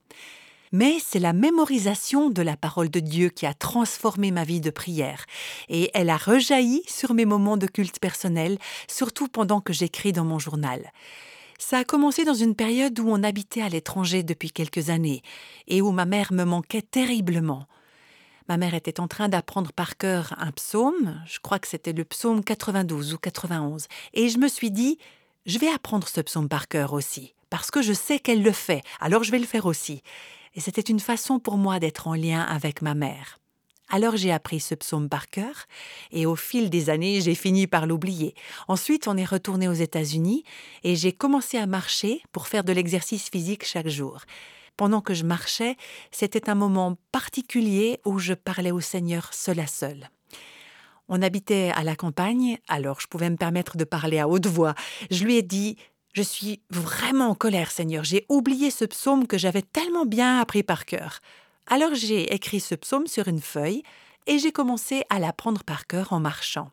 mais 0.71 0.97
c'est 0.99 1.19
la 1.19 1.33
mémorisation 1.33 2.29
de 2.29 2.41
la 2.41 2.55
parole 2.55 2.89
de 2.89 2.99
Dieu 2.99 3.29
qui 3.29 3.45
a 3.45 3.53
transformé 3.53 4.31
ma 4.31 4.43
vie 4.43 4.61
de 4.61 4.69
prière, 4.69 5.25
et 5.67 5.89
elle 5.93 6.09
a 6.09 6.17
rejailli 6.17 6.83
sur 6.88 7.13
mes 7.13 7.25
moments 7.25 7.57
de 7.57 7.67
culte 7.67 7.99
personnel, 7.99 8.57
surtout 8.88 9.27
pendant 9.27 9.61
que 9.61 9.73
j'écris 9.73 10.13
dans 10.13 10.25
mon 10.25 10.39
journal. 10.39 10.91
Ça 11.57 11.79
a 11.79 11.83
commencé 11.83 12.23
dans 12.23 12.33
une 12.33 12.55
période 12.55 12.99
où 12.99 13.09
on 13.09 13.23
habitait 13.23 13.61
à 13.61 13.69
l'étranger 13.69 14.23
depuis 14.23 14.51
quelques 14.51 14.89
années, 14.89 15.23
et 15.67 15.81
où 15.81 15.91
ma 15.91 16.05
mère 16.05 16.31
me 16.31 16.43
manquait 16.43 16.81
terriblement. 16.81 17.65
Ma 18.47 18.57
mère 18.57 18.73
était 18.73 18.99
en 18.99 19.07
train 19.07 19.29
d'apprendre 19.29 19.71
par 19.73 19.97
cœur 19.97 20.33
un 20.38 20.51
psaume, 20.51 21.21
je 21.27 21.39
crois 21.39 21.59
que 21.59 21.67
c'était 21.67 21.93
le 21.93 22.05
psaume 22.05 22.43
92 22.43 23.13
ou 23.13 23.17
91, 23.17 23.88
et 24.13 24.29
je 24.29 24.38
me 24.38 24.47
suis 24.47 24.71
dit, 24.71 24.97
je 25.45 25.59
vais 25.59 25.69
apprendre 25.69 26.07
ce 26.07 26.21
psaume 26.21 26.49
par 26.49 26.67
cœur 26.67 26.93
aussi, 26.93 27.33
parce 27.49 27.71
que 27.71 27.81
je 27.81 27.93
sais 27.93 28.19
qu'elle 28.19 28.43
le 28.43 28.51
fait, 28.51 28.83
alors 28.99 29.23
je 29.23 29.31
vais 29.31 29.39
le 29.39 29.45
faire 29.45 29.65
aussi 29.65 30.01
et 30.56 30.60
c'était 30.60 30.82
une 30.82 31.00
façon 31.00 31.39
pour 31.39 31.58
moi 31.58 31.79
d'être 31.79 32.08
en 32.08 32.13
lien 32.13 32.41
avec 32.41 32.82
ma 32.82 32.94
mère. 32.94 33.39
Alors 33.89 34.15
j'ai 34.15 34.32
appris 34.32 34.60
ce 34.60 34.75
psaume 34.75 35.10
par 35.10 35.29
cœur, 35.29 35.65
et 36.12 36.27
au 36.27 36.36
fil 36.36 36.70
des 36.70 36.91
années, 36.91 37.22
j'ai 37.22 37.34
fini 37.34 37.65
par 37.65 37.88
l'oublier. 37.88 38.36
Ensuite, 38.68 39.08
on 39.08 39.18
est 39.18 39.25
retourné 39.25 39.68
aux 39.68 39.74
États-Unis, 39.74 40.44
et 40.84 40.96
j'ai 40.96 41.12
commencé 41.12 41.58
à 41.58 41.65
marcher 41.65 42.22
pour 42.32 42.48
faire 42.48 42.63
de 42.63 42.72
l'exercice 42.72 43.29
physique 43.29 43.65
chaque 43.65 43.88
jour. 43.88 44.22
Pendant 44.77 45.01
que 45.01 45.15
je 45.15 45.25
marchais, 45.25 45.75
c'était 46.12 46.50
un 46.50 46.56
moment 46.56 46.98
particulier 47.12 48.00
où 48.06 48.20
je 48.20 48.34
parlais 48.34 48.72
au 48.72 48.79
Seigneur 48.79 49.34
seul 49.34 49.60
à 49.60 49.68
seul. 49.68 50.10
On 51.10 51.24
habitait 51.24 51.72
à 51.75 51.84
la 51.84 51.96
campagne, 51.96 52.60
alors 52.68 53.01
je 53.01 53.08
pouvais 53.08 53.32
me 53.32 53.36
permettre 53.36 53.75
de 53.75 53.84
parler 53.84 54.20
à 54.20 54.29
haute 54.29 54.46
voix. 54.46 54.75
Je 55.10 55.24
lui 55.24 55.38
ai 55.38 55.41
dit 55.41 55.75
je 56.13 56.22
suis 56.24 56.62
vraiment 56.70 57.30
en 57.30 57.36
colère, 57.36 57.72
Seigneur. 57.72 58.04
J'ai 58.04 58.25
oublié 58.30 58.72
ce 58.72 58.86
psaume 58.86 59.28
que 59.28 59.38
j'avais 59.38 59.62
tellement 59.62 60.06
bien 60.06 60.39
appris 60.39 60.63
par 60.63 60.86
cœur. 60.86 61.19
Alors 61.67 61.93
j'ai 61.93 62.34
écrit 62.34 62.60
ce 62.60 62.76
psaume 62.76 63.08
sur 63.08 63.28
une 63.28 63.41
feuille 63.41 63.84
et 64.26 64.39
j'ai 64.39 64.52
commencé 64.52 65.04
à 65.10 65.19
l'apprendre 65.19 65.63
par 65.63 65.86
cœur 65.86 66.12
en 66.13 66.19
marchant. 66.19 66.72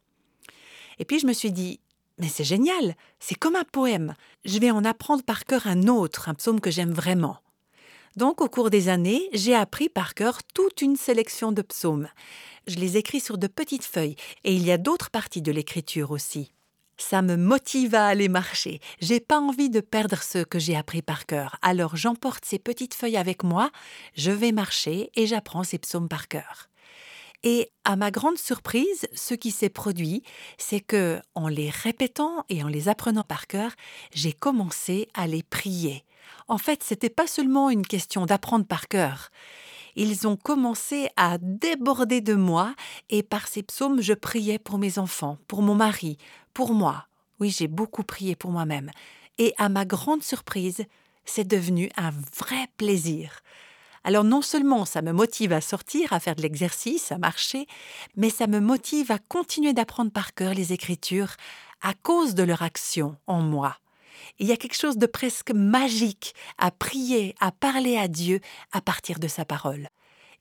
Et 0.98 1.04
puis 1.04 1.18
je 1.18 1.26
me 1.26 1.34
suis 1.34 1.52
dit, 1.52 1.80
mais 2.18 2.28
c'est 2.28 2.44
génial, 2.44 2.96
c'est 3.20 3.34
comme 3.34 3.56
un 3.56 3.64
poème. 3.64 4.14
Je 4.46 4.58
vais 4.58 4.70
en 4.70 4.84
apprendre 4.84 5.22
par 5.22 5.44
cœur 5.44 5.66
un 5.66 5.86
autre, 5.86 6.30
un 6.30 6.34
psaume 6.34 6.60
que 6.60 6.70
j'aime 6.70 6.92
vraiment. 6.92 7.36
Donc 8.16 8.40
au 8.40 8.48
cours 8.48 8.70
des 8.70 8.88
années, 8.88 9.28
j'ai 9.34 9.54
appris 9.54 9.90
par 9.90 10.14
cœur 10.14 10.42
toute 10.54 10.80
une 10.80 10.96
sélection 10.96 11.52
de 11.52 11.60
psaumes. 11.60 12.08
Je 12.66 12.76
les 12.76 12.96
écris 12.96 13.20
sur 13.20 13.36
de 13.36 13.46
petites 13.46 13.84
feuilles 13.84 14.16
et 14.44 14.54
il 14.54 14.64
y 14.64 14.72
a 14.72 14.78
d'autres 14.78 15.10
parties 15.10 15.42
de 15.42 15.52
l'écriture 15.52 16.10
aussi. 16.10 16.52
Ça 16.98 17.22
me 17.22 17.36
motive 17.36 17.94
à 17.94 18.06
aller 18.06 18.28
marcher. 18.28 18.80
J'ai 19.00 19.20
pas 19.20 19.38
envie 19.38 19.70
de 19.70 19.80
perdre 19.80 20.22
ce 20.22 20.38
que 20.38 20.58
j'ai 20.58 20.76
appris 20.76 21.02
par 21.02 21.26
cœur. 21.26 21.56
Alors 21.62 21.96
j'emporte 21.96 22.44
ces 22.44 22.58
petites 22.58 22.94
feuilles 22.94 23.18
avec 23.18 23.42
moi, 23.42 23.70
je 24.14 24.30
vais 24.30 24.52
marcher 24.52 25.10
et 25.14 25.26
j'apprends 25.26 25.64
ces 25.64 25.78
psaumes 25.78 26.08
par 26.08 26.28
cœur. 26.28 26.68
Et 27.42 27.70
à 27.84 27.96
ma 27.96 28.10
grande 28.10 28.38
surprise, 28.38 29.06
ce 29.14 29.34
qui 29.34 29.50
s'est 29.50 29.68
produit, 29.68 30.22
c'est 30.58 30.80
que, 30.80 31.20
en 31.34 31.48
les 31.48 31.70
répétant 31.70 32.44
et 32.48 32.64
en 32.64 32.68
les 32.68 32.88
apprenant 32.88 33.22
par 33.22 33.46
cœur, 33.46 33.72
j'ai 34.12 34.32
commencé 34.32 35.08
à 35.14 35.26
les 35.26 35.42
prier. 35.42 36.04
En 36.48 36.58
fait, 36.58 36.82
c'était 36.82 37.10
pas 37.10 37.26
seulement 37.26 37.70
une 37.70 37.86
question 37.86 38.26
d'apprendre 38.26 38.66
par 38.66 38.88
cœur 38.88 39.30
ils 40.04 40.26
ont 40.28 40.36
commencé 40.36 41.08
à 41.16 41.38
déborder 41.38 42.20
de 42.20 42.34
moi, 42.34 42.74
et 43.08 43.22
par 43.22 43.48
ces 43.48 43.62
psaumes, 43.62 44.00
je 44.00 44.12
priais 44.12 44.58
pour 44.58 44.78
mes 44.78 44.98
enfants, 44.98 45.38
pour 45.48 45.62
mon 45.62 45.74
mari, 45.74 46.18
pour 46.54 46.74
moi. 46.74 47.06
Oui, 47.40 47.50
j'ai 47.50 47.68
beaucoup 47.68 48.02
prié 48.02 48.36
pour 48.36 48.50
moi-même. 48.50 48.90
Et 49.38 49.54
à 49.58 49.68
ma 49.68 49.84
grande 49.84 50.22
surprise, 50.22 50.84
c'est 51.24 51.46
devenu 51.46 51.90
un 51.96 52.10
vrai 52.10 52.68
plaisir. 52.76 53.40
Alors 54.04 54.22
non 54.22 54.40
seulement 54.40 54.84
ça 54.84 55.02
me 55.02 55.12
motive 55.12 55.52
à 55.52 55.60
sortir, 55.60 56.12
à 56.12 56.20
faire 56.20 56.36
de 56.36 56.42
l'exercice, 56.42 57.10
à 57.10 57.18
marcher, 57.18 57.66
mais 58.16 58.30
ça 58.30 58.46
me 58.46 58.60
motive 58.60 59.10
à 59.10 59.18
continuer 59.18 59.72
d'apprendre 59.72 60.12
par 60.12 60.32
cœur 60.32 60.54
les 60.54 60.72
Écritures 60.72 61.34
à 61.82 61.92
cause 61.92 62.34
de 62.34 62.44
leur 62.44 62.62
action 62.62 63.16
en 63.26 63.40
moi. 63.40 63.76
Il 64.38 64.46
y 64.46 64.52
a 64.52 64.56
quelque 64.56 64.76
chose 64.76 64.98
de 64.98 65.06
presque 65.06 65.50
magique 65.50 66.34
à 66.58 66.70
prier, 66.70 67.34
à 67.40 67.52
parler 67.52 67.96
à 67.96 68.08
Dieu 68.08 68.40
à 68.72 68.80
partir 68.80 69.18
de 69.18 69.28
sa 69.28 69.44
parole. 69.44 69.88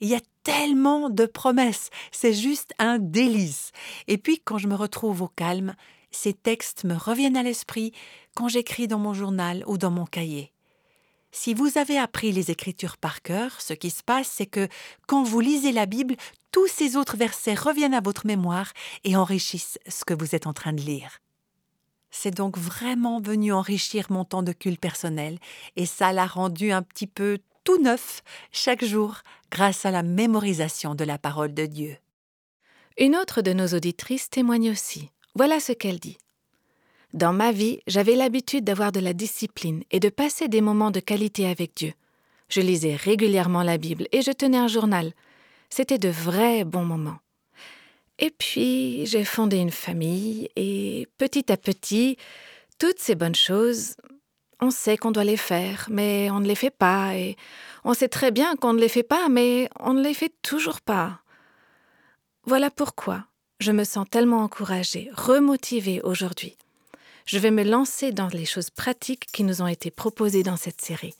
Il 0.02 0.10
y 0.10 0.16
a 0.16 0.22
tellement 0.44 1.10
de 1.10 1.26
promesses, 1.26 1.90
c'est 2.12 2.34
juste 2.34 2.74
un 2.80 3.00
délice. 3.00 3.72
Et 4.08 4.18
puis 4.18 4.42
quand 4.44 4.58
je 4.58 4.68
me 4.68 4.76
retrouve 4.76 5.22
au 5.22 5.28
calme, 5.28 5.76
ces 6.12 6.34
textes 6.34 6.84
me 6.84 6.96
reviennent 6.96 7.38
à 7.38 7.44
l'esprit 7.44 7.92
quand 8.36 8.48
j'écris 8.48 8.88
dans 8.88 9.00
mon 9.00 9.14
journal 9.14 9.64
ou 9.68 9.78
dans 9.78 9.92
mon 9.92 10.06
cahier. 10.06 10.52
Si 11.32 11.54
vous 11.54 11.78
avez 11.78 11.98
appris 11.98 12.32
les 12.32 12.50
Écritures 12.50 12.96
par 12.96 13.22
cœur, 13.22 13.60
ce 13.60 13.74
qui 13.74 13.90
se 13.90 14.02
passe, 14.02 14.30
c'est 14.30 14.46
que 14.46 14.70
quand 15.06 15.24
vous 15.24 15.42
lisez 15.42 15.74
la 15.74 15.86
Bible, 15.86 16.16
tous 16.52 16.68
ces 16.68 16.96
autres 16.96 17.18
versets 17.18 17.56
reviennent 17.56 17.94
à 17.94 18.00
votre 18.00 18.26
mémoire 18.26 18.72
et 19.04 19.18
enrichissent 19.18 19.78
ce 19.86 20.06
que 20.06 20.14
vous 20.14 20.34
êtes 20.34 20.48
en 20.48 20.54
train 20.54 20.72
de 20.72 20.82
lire. 20.82 21.20
C'est 22.18 22.32
donc 22.32 22.58
vraiment 22.58 23.20
venu 23.20 23.52
enrichir 23.52 24.06
mon 24.10 24.24
temps 24.24 24.42
de 24.42 24.54
culte 24.54 24.80
personnel 24.80 25.38
et 25.76 25.86
ça 25.86 26.14
l'a 26.14 26.26
rendu 26.26 26.72
un 26.72 26.82
petit 26.82 27.08
peu 27.08 27.40
tout 27.66 27.78
neuf 27.82 28.24
chaque 28.54 28.86
jour 28.86 29.18
grâce 29.52 29.86
à 29.86 29.92
la 29.92 30.02
mémorisation 30.02 30.96
de 30.96 31.04
la 31.04 31.18
parole 31.18 31.54
de 31.54 31.66
Dieu. 31.66 31.98
Une 32.98 33.18
autre 33.18 33.42
de 33.42 33.52
nos 33.52 33.68
auditrices 33.68 34.30
témoigne 34.30 34.72
aussi. 34.72 35.12
Voilà 35.36 35.60
ce 35.60 35.74
qu'elle 35.74 36.00
dit. 36.00 36.18
Dans 37.14 37.34
ma 37.34 37.52
vie, 37.52 37.82
j'avais 37.86 38.16
l'habitude 38.16 38.64
d'avoir 38.64 38.94
de 38.94 39.02
la 39.02 39.14
discipline 39.14 39.84
et 39.92 40.00
de 40.00 40.10
passer 40.10 40.48
des 40.48 40.62
moments 40.62 40.92
de 40.92 41.02
qualité 41.02 41.48
avec 41.48 41.76
Dieu. 41.76 41.94
Je 42.48 42.62
lisais 42.62 42.96
régulièrement 42.96 43.62
la 43.62 43.78
Bible 43.78 44.08
et 44.14 44.22
je 44.22 44.32
tenais 44.32 44.58
un 44.58 44.70
journal. 44.70 45.12
C'était 45.70 46.00
de 46.00 46.10
vrais 46.10 46.64
bons 46.64 46.86
moments. 46.86 47.20
Et 48.20 48.32
puis, 48.32 49.06
j'ai 49.06 49.26
fondé 49.26 49.58
une 49.58 49.72
famille 49.72 50.50
et 50.56 51.08
petit 51.18 51.52
à 51.52 51.58
petit, 51.58 52.18
toutes 52.80 53.00
ces 53.00 53.16
bonnes 53.16 53.36
choses, 53.36 53.96
on 54.62 54.72
sait 54.72 54.98
qu'on 54.98 55.12
doit 55.12 55.24
les 55.24 55.38
faire, 55.38 55.88
mais 55.90 56.30
on 56.32 56.40
ne 56.40 56.48
les 56.48 56.56
fait 56.56 56.70
pas, 56.70 57.16
et 57.16 57.36
on 57.84 57.94
sait 57.94 58.08
très 58.08 58.32
bien 58.32 58.56
qu'on 58.56 58.74
ne 58.74 58.80
les 58.80 58.90
fait 58.90 59.04
pas, 59.04 59.28
mais 59.30 59.70
on 59.80 59.94
ne 59.94 60.02
les 60.02 60.14
fait 60.14 60.34
toujours 60.42 60.82
pas. 60.82 61.20
Voilà 62.46 62.70
pourquoi 62.70 63.26
je 63.60 63.72
me 63.72 63.84
sens 63.84 64.08
tellement 64.10 64.44
encouragée, 64.44 65.10
remotivée 65.14 66.02
aujourd'hui. 66.02 66.58
Je 67.26 67.40
vais 67.40 67.52
me 67.52 67.64
lancer 67.64 68.12
dans 68.12 68.28
les 68.28 68.46
choses 68.46 68.70
pratiques 68.70 69.26
qui 69.32 69.44
nous 69.44 69.62
ont 69.62 69.68
été 69.68 69.92
proposées 69.92 70.44
dans 70.44 70.58
cette 70.58 70.82
série. 70.82 71.16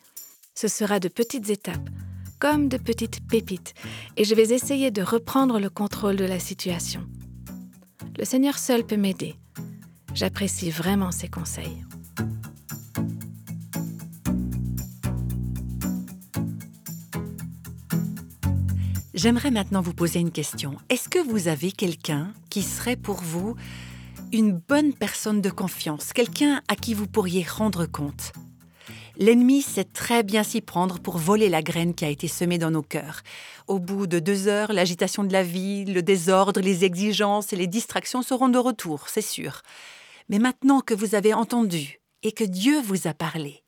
Ce 0.54 0.68
sera 0.68 1.00
de 1.00 1.08
petites 1.08 1.50
étapes 1.50 1.90
comme 2.40 2.70
de 2.70 2.78
petites 2.78 3.26
pépites, 3.28 3.74
et 4.18 4.24
je 4.24 4.36
vais 4.36 4.54
essayer 4.54 4.92
de 4.92 5.02
reprendre 5.02 5.60
le 5.60 5.70
contrôle 5.70 6.16
de 6.16 6.26
la 6.26 6.40
situation. 6.40 7.02
Le 8.18 8.26
Seigneur 8.26 8.58
seul 8.58 8.86
peut 8.86 8.98
m'aider. 8.98 9.36
J'apprécie 10.14 10.70
vraiment 10.70 11.12
ses 11.12 11.28
conseils. 11.28 11.84
J'aimerais 19.14 19.52
maintenant 19.52 19.82
vous 19.82 19.94
poser 19.94 20.20
une 20.20 20.32
question. 20.32 20.78
Est-ce 20.90 21.10
que 21.10 21.20
vous 21.20 21.48
avez 21.48 21.72
quelqu'un 21.72 22.34
qui 22.50 22.62
serait 22.62 22.98
pour 22.98 23.22
vous 23.22 23.56
une 24.32 24.52
bonne 24.52 24.94
personne 24.94 25.42
de 25.42 25.50
confiance, 25.50 26.12
quelqu'un 26.12 26.62
à 26.68 26.76
qui 26.76 26.94
vous 26.94 27.08
pourriez 27.08 27.44
rendre 27.44 27.86
compte? 27.86 28.34
L'ennemi 29.18 29.62
sait 29.62 29.86
très 29.86 30.24
bien 30.24 30.44
s'y 30.44 30.60
prendre 30.60 31.00
pour 31.00 31.18
voler 31.18 31.48
la 31.48 31.62
graine 31.62 31.94
qui 31.94 32.04
a 32.04 32.10
été 32.10 32.28
semée 32.28 32.58
dans 32.58 32.72
nos 32.72 32.82
cœurs. 32.82 33.22
Au 33.68 33.80
bout 33.80 34.08
de 34.08 34.20
deux 34.20 34.48
heures, 34.48 34.74
l'agitation 34.74 35.24
de 35.24 35.32
la 35.32 35.44
vie, 35.44 35.86
le 35.86 36.02
désordre, 36.02 36.60
les 36.60 36.84
exigences 36.84 37.54
et 37.54 37.56
les 37.56 37.68
distractions 37.68 38.22
seront 38.22 38.50
de 38.50 38.58
retour, 38.58 39.08
c'est 39.08 39.22
sûr. 39.22 39.62
Mais 40.28 40.40
maintenant 40.40 40.82
que 40.82 40.94
vous 40.94 41.16
avez 41.16 41.34
entendu 41.34 42.02
et 42.24 42.34
que 42.34 42.44
Dieu 42.44 42.82
vous 42.82 43.08
a 43.08 43.14
parlé, 43.14 43.64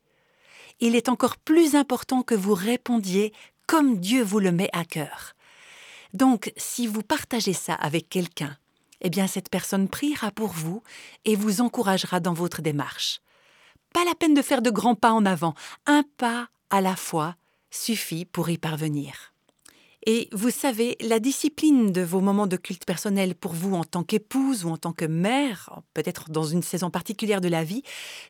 il 0.80 0.94
est 0.94 1.08
encore 1.08 1.38
plus 1.38 1.74
important 1.74 2.22
que 2.22 2.34
vous 2.34 2.54
répondiez 2.54 3.32
comme 3.66 3.98
Dieu 3.98 4.22
vous 4.22 4.40
le 4.40 4.52
met 4.52 4.70
à 4.72 4.84
cœur. 4.84 5.34
Donc, 6.12 6.52
si 6.56 6.86
vous 6.86 7.02
partagez 7.02 7.52
ça 7.52 7.74
avec 7.74 8.08
quelqu'un, 8.08 8.56
eh 9.00 9.10
bien 9.10 9.26
cette 9.26 9.50
personne 9.50 9.88
priera 9.88 10.30
pour 10.30 10.48
vous 10.48 10.82
et 11.24 11.36
vous 11.36 11.60
encouragera 11.60 12.20
dans 12.20 12.32
votre 12.32 12.62
démarche. 12.62 13.20
Pas 13.92 14.04
la 14.04 14.14
peine 14.14 14.34
de 14.34 14.42
faire 14.42 14.62
de 14.62 14.70
grands 14.70 14.94
pas 14.94 15.12
en 15.12 15.24
avant, 15.24 15.54
un 15.86 16.04
pas 16.16 16.48
à 16.70 16.80
la 16.80 16.96
fois 16.96 17.36
suffit 17.70 18.24
pour 18.24 18.50
y 18.50 18.58
parvenir. 18.58 19.32
Et 20.06 20.28
vous 20.32 20.50
savez, 20.50 20.96
la 21.00 21.18
discipline 21.18 21.92
de 21.92 22.00
vos 22.00 22.20
moments 22.20 22.46
de 22.46 22.56
culte 22.56 22.86
personnel 22.86 23.34
pour 23.34 23.52
vous 23.52 23.74
en 23.74 23.84
tant 23.84 24.04
qu'épouse 24.04 24.64
ou 24.64 24.70
en 24.70 24.76
tant 24.76 24.92
que 24.92 25.04
mère, 25.04 25.82
peut-être 25.92 26.30
dans 26.30 26.44
une 26.44 26.62
saison 26.62 26.88
particulière 26.88 27.40
de 27.40 27.48
la 27.48 27.64
vie, 27.64 27.82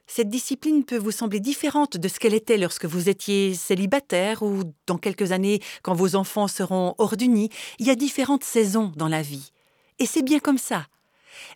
cette 0.06 0.28
discipline 0.30 0.84
peut 0.84 0.96
vous 0.96 1.12
sembler 1.12 1.40
différente 1.40 1.96
de 1.96 2.08
ce 2.08 2.18
qu'elle 2.18 2.34
était 2.34 2.56
lorsque 2.56 2.86
vous 2.86 3.08
étiez 3.08 3.54
célibataire 3.54 4.42
ou 4.42 4.64
dans 4.86 4.98
quelques 4.98 5.30
années 5.30 5.60
quand 5.82 5.94
vos 5.94 6.16
enfants 6.16 6.48
seront 6.48 6.94
hors 6.98 7.16
du 7.16 7.28
nid. 7.28 7.50
Il 7.78 7.86
y 7.86 7.90
a 7.90 7.94
différentes 7.94 8.44
saisons 8.44 8.92
dans 8.96 9.08
la 9.08 9.22
vie. 9.22 9.52
Et 9.98 10.06
c'est 10.06 10.22
bien 10.22 10.40
comme 10.40 10.58
ça. 10.58 10.86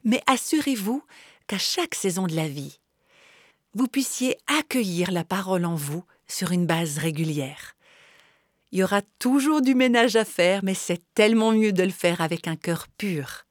Mais 0.04 0.22
assurez-vous 0.26 1.02
qu'à 1.46 1.58
chaque 1.58 1.94
saison 1.94 2.26
de 2.26 2.36
la 2.36 2.48
vie, 2.48 2.78
vous 3.74 3.88
puissiez 3.88 4.36
accueillir 4.46 5.10
la 5.10 5.24
parole 5.24 5.64
en 5.64 5.74
vous 5.74 6.04
sur 6.26 6.52
une 6.52 6.66
base 6.66 6.98
régulière. 6.98 7.74
Il 8.70 8.78
y 8.78 8.84
aura 8.84 9.02
toujours 9.18 9.60
du 9.60 9.74
ménage 9.74 10.16
à 10.16 10.24
faire, 10.24 10.60
mais 10.62 10.74
c'est 10.74 11.02
tellement 11.14 11.52
mieux 11.52 11.72
de 11.72 11.82
le 11.82 11.90
faire 11.90 12.20
avec 12.20 12.48
un 12.48 12.56
cœur 12.56 12.86
pur. 12.96 13.44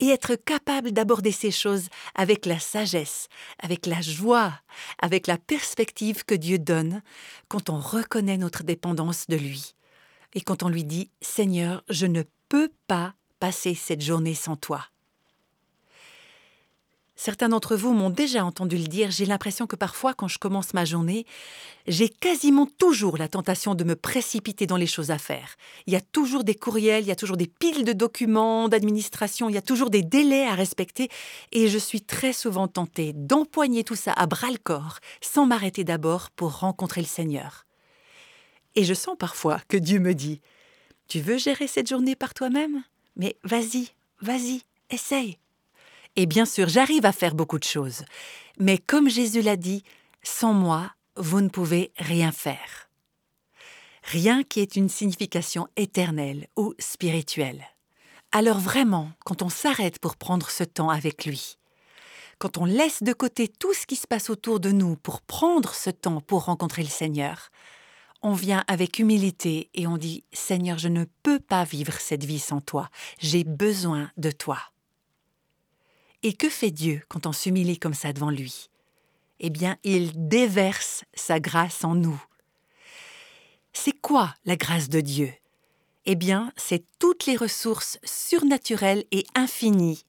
Et 0.00 0.08
être 0.08 0.34
capable 0.34 0.92
d'aborder 0.92 1.32
ces 1.32 1.50
choses 1.50 1.88
avec 2.14 2.44
la 2.44 2.58
sagesse, 2.58 3.28
avec 3.60 3.86
la 3.86 4.00
joie, 4.02 4.52
avec 5.00 5.26
la 5.26 5.38
perspective 5.38 6.24
que 6.24 6.34
Dieu 6.34 6.58
donne 6.58 7.02
quand 7.48 7.70
on 7.70 7.78
reconnaît 7.78 8.36
notre 8.36 8.64
dépendance 8.64 9.26
de 9.28 9.36
lui. 9.36 9.74
Et 10.34 10.42
quand 10.42 10.62
on 10.62 10.68
lui 10.68 10.84
dit 10.84 11.10
Seigneur, 11.22 11.82
je 11.88 12.06
ne 12.06 12.22
peux 12.48 12.70
pas 12.86 13.14
passer 13.40 13.74
cette 13.74 14.02
journée 14.02 14.34
sans 14.34 14.56
toi. 14.56 14.84
Certains 17.20 17.48
d'entre 17.48 17.74
vous 17.74 17.94
m'ont 17.94 18.10
déjà 18.10 18.44
entendu 18.44 18.76
le 18.76 18.86
dire, 18.86 19.10
j'ai 19.10 19.26
l'impression 19.26 19.66
que 19.66 19.74
parfois, 19.74 20.14
quand 20.14 20.28
je 20.28 20.38
commence 20.38 20.72
ma 20.72 20.84
journée, 20.84 21.26
j'ai 21.88 22.08
quasiment 22.08 22.64
toujours 22.78 23.18
la 23.18 23.26
tentation 23.26 23.74
de 23.74 23.82
me 23.82 23.96
précipiter 23.96 24.68
dans 24.68 24.76
les 24.76 24.86
choses 24.86 25.10
à 25.10 25.18
faire. 25.18 25.56
Il 25.88 25.92
y 25.92 25.96
a 25.96 26.00
toujours 26.00 26.44
des 26.44 26.54
courriels, 26.54 27.02
il 27.02 27.08
y 27.08 27.10
a 27.10 27.16
toujours 27.16 27.36
des 27.36 27.48
piles 27.48 27.84
de 27.84 27.92
documents, 27.92 28.68
d'administration, 28.68 29.48
il 29.48 29.56
y 29.56 29.58
a 29.58 29.62
toujours 29.62 29.90
des 29.90 30.02
délais 30.02 30.46
à 30.46 30.54
respecter, 30.54 31.08
et 31.50 31.66
je 31.66 31.76
suis 31.76 32.02
très 32.02 32.32
souvent 32.32 32.68
tentée 32.68 33.12
d'empoigner 33.14 33.82
tout 33.82 33.96
ça 33.96 34.12
à 34.12 34.26
bras 34.26 34.52
le 34.52 34.58
corps, 34.58 35.00
sans 35.20 35.44
m'arrêter 35.44 35.82
d'abord 35.82 36.30
pour 36.30 36.60
rencontrer 36.60 37.00
le 37.00 37.08
Seigneur. 37.08 37.66
Et 38.76 38.84
je 38.84 38.94
sens 38.94 39.16
parfois 39.18 39.60
que 39.66 39.76
Dieu 39.76 39.98
me 39.98 40.14
dit 40.14 40.40
Tu 41.08 41.18
veux 41.18 41.36
gérer 41.36 41.66
cette 41.66 41.88
journée 41.88 42.14
par 42.14 42.32
toi-même? 42.32 42.84
Mais 43.16 43.36
vas-y, 43.42 43.88
vas-y, 44.20 44.62
essaye. 44.90 45.36
Et 46.18 46.26
bien 46.26 46.46
sûr, 46.46 46.68
j'arrive 46.68 47.06
à 47.06 47.12
faire 47.12 47.36
beaucoup 47.36 47.60
de 47.60 47.64
choses. 47.64 48.04
Mais 48.58 48.76
comme 48.76 49.08
Jésus 49.08 49.40
l'a 49.40 49.54
dit, 49.54 49.84
sans 50.24 50.52
moi, 50.52 50.90
vous 51.14 51.40
ne 51.40 51.48
pouvez 51.48 51.92
rien 51.96 52.32
faire. 52.32 52.90
Rien 54.02 54.42
qui 54.42 54.58
ait 54.58 54.64
une 54.64 54.88
signification 54.88 55.68
éternelle 55.76 56.48
ou 56.56 56.74
spirituelle. 56.80 57.64
Alors 58.32 58.58
vraiment, 58.58 59.12
quand 59.24 59.42
on 59.42 59.48
s'arrête 59.48 60.00
pour 60.00 60.16
prendre 60.16 60.50
ce 60.50 60.64
temps 60.64 60.90
avec 60.90 61.24
lui, 61.24 61.56
quand 62.40 62.58
on 62.58 62.64
laisse 62.64 63.04
de 63.04 63.12
côté 63.12 63.46
tout 63.46 63.72
ce 63.72 63.86
qui 63.86 63.94
se 63.94 64.08
passe 64.08 64.28
autour 64.28 64.58
de 64.58 64.72
nous 64.72 64.96
pour 64.96 65.20
prendre 65.20 65.72
ce 65.72 65.90
temps 65.90 66.20
pour 66.20 66.46
rencontrer 66.46 66.82
le 66.82 66.88
Seigneur, 66.88 67.50
on 68.22 68.32
vient 68.32 68.64
avec 68.66 68.98
humilité 68.98 69.70
et 69.72 69.86
on 69.86 69.96
dit 69.96 70.24
Seigneur, 70.32 70.78
je 70.78 70.88
ne 70.88 71.04
peux 71.22 71.38
pas 71.38 71.62
vivre 71.62 71.92
cette 71.92 72.24
vie 72.24 72.40
sans 72.40 72.60
toi, 72.60 72.88
j'ai 73.20 73.44
besoin 73.44 74.10
de 74.16 74.32
toi. 74.32 74.58
Et 76.24 76.32
que 76.32 76.48
fait 76.48 76.72
Dieu 76.72 77.02
quand 77.08 77.26
on 77.26 77.32
s'humilie 77.32 77.78
comme 77.78 77.94
ça 77.94 78.12
devant 78.12 78.30
lui? 78.30 78.70
Eh 79.40 79.50
bien, 79.50 79.76
il 79.84 80.28
déverse 80.28 81.04
sa 81.14 81.38
grâce 81.38 81.84
en 81.84 81.94
nous. 81.94 82.20
C'est 83.72 83.98
quoi 84.00 84.34
la 84.44 84.56
grâce 84.56 84.88
de 84.88 85.00
Dieu? 85.00 85.32
Eh 86.06 86.16
bien, 86.16 86.52
c'est 86.56 86.84
toutes 86.98 87.26
les 87.26 87.36
ressources 87.36 87.98
surnaturelles 88.02 89.04
et 89.12 89.26
infinies 89.36 90.04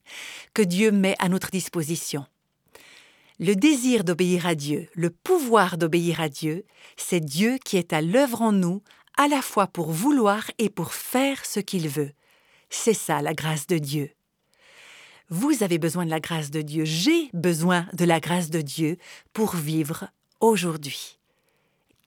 que 0.52 0.62
Dieu 0.62 0.90
met 0.90 1.14
à 1.20 1.28
notre 1.28 1.50
disposition. 1.50 2.26
Le 3.38 3.54
désir 3.54 4.02
d'obéir 4.02 4.46
à 4.46 4.54
Dieu, 4.54 4.88
le 4.94 5.10
pouvoir 5.10 5.78
d'obéir 5.78 6.20
à 6.20 6.28
Dieu, 6.28 6.64
c'est 6.96 7.20
Dieu 7.20 7.58
qui 7.64 7.76
est 7.76 7.92
à 7.92 8.02
l'œuvre 8.02 8.42
en 8.42 8.52
nous, 8.52 8.82
à 9.16 9.28
la 9.28 9.42
fois 9.42 9.68
pour 9.68 9.92
vouloir 9.92 10.50
et 10.58 10.70
pour 10.70 10.92
faire 10.92 11.46
ce 11.46 11.60
qu'il 11.60 11.88
veut. 11.88 12.12
C'est 12.68 12.94
ça 12.94 13.22
la 13.22 13.34
grâce 13.34 13.66
de 13.66 13.78
Dieu. 13.78 14.10
Vous 15.32 15.62
avez 15.62 15.78
besoin 15.78 16.04
de 16.04 16.10
la 16.10 16.18
grâce 16.18 16.50
de 16.50 16.60
Dieu, 16.60 16.84
j'ai 16.84 17.30
besoin 17.32 17.86
de 17.92 18.04
la 18.04 18.18
grâce 18.18 18.50
de 18.50 18.60
Dieu 18.60 18.96
pour 19.32 19.54
vivre 19.54 20.08
aujourd'hui. 20.40 21.20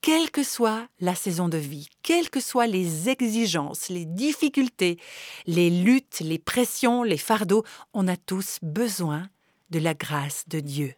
Quelle 0.02 0.30
que 0.30 0.42
soit 0.42 0.86
la 1.00 1.14
saison 1.14 1.48
de 1.48 1.56
vie, 1.56 1.88
quelles 2.02 2.28
que 2.28 2.40
soient 2.40 2.66
les 2.66 3.08
exigences, 3.08 3.88
les 3.88 4.04
difficultés, 4.04 4.98
les 5.46 5.70
luttes, 5.70 6.20
les 6.20 6.38
pressions, 6.38 7.02
les 7.02 7.16
fardeaux, 7.16 7.64
on 7.94 8.08
a 8.08 8.18
tous 8.18 8.58
besoin 8.60 9.26
de 9.70 9.78
la 9.78 9.94
grâce 9.94 10.44
de 10.46 10.60
Dieu. 10.60 10.92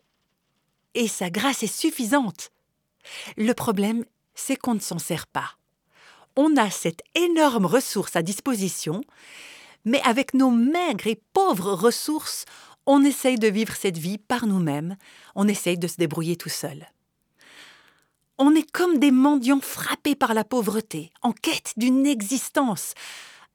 Et 0.95 1.07
sa 1.07 1.31
grâce 1.31 1.63
est 1.63 1.73
suffisante. 1.73 2.51
Le 3.37 3.53
problème, 3.53 4.05
c'est 4.35 4.57
qu'on 4.57 4.75
ne 4.75 4.81
s'en 4.81 4.99
sert 4.99 5.29
pas. 5.29 5.53
On 6.35 6.57
a 6.57 6.71
cette 6.71 7.03
énorme 7.15 7.67
ressource 7.67 8.17
à 8.17 8.23
disposition, 8.23 9.03
mais 9.87 10.03
avec 10.03 10.35
nos 10.35 10.51
maigres 10.51 11.07
et 11.07 11.23
pauvres 11.33 11.73
ressources, 11.73 12.45
on 12.85 13.03
essaye 13.03 13.37
de 13.37 13.49
vivre 13.49 13.75
cette 13.75 13.97
vie 13.97 14.19
par 14.19 14.47
nous-mêmes, 14.47 14.97
on 15.35 15.49
essaye 15.49 15.79
de 15.79 15.89
se 15.89 15.97
débrouiller 15.97 16.37
tout 16.37 16.51
seul. 16.51 16.87
On 18.39 18.55
est 18.55 18.71
comme 18.71 18.99
des 18.99 19.13
mendiants 19.13 19.63
frappés 19.63 20.15
par 20.15 20.35
la 20.35 20.45
pauvreté, 20.45 21.11
en 21.23 21.33
quête 21.33 21.73
d'une 21.79 22.07
existence, 22.07 22.93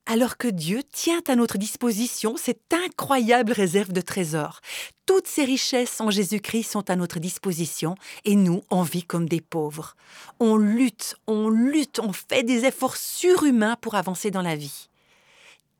alors 0.08 0.38
que 0.38 0.48
Dieu 0.48 0.82
tient 0.91 1.22
à 1.28 1.36
notre 1.36 1.58
disposition 1.58 2.36
cette 2.36 2.74
incroyable 2.74 3.52
réserve 3.52 3.94
de 3.94 4.02
trésors. 4.02 4.60
Toutes 5.06 5.28
ces 5.28 5.46
richesses 5.46 6.02
en 6.02 6.10
Jésus-Christ 6.10 6.63
sont 6.63 6.89
à 6.89 6.96
notre 6.96 7.20
disposition 7.20 7.96
et 8.26 8.36
nous, 8.36 8.63
on 8.72 8.82
vit 8.82 9.04
comme 9.04 9.30
des 9.30 9.41
pauvres. 9.41 9.96
On 10.39 10.58
lutte, 10.58 11.15
on 11.28 11.50
lutte, 11.50 12.00
on 12.00 12.13
fait 12.13 12.44
des 12.44 12.65
efforts 12.65 12.98
surhumains 12.98 13.76
pour 13.80 13.96
avancer 13.96 14.32
dans 14.32 14.41
la 14.41 14.56
vie. 14.56 14.89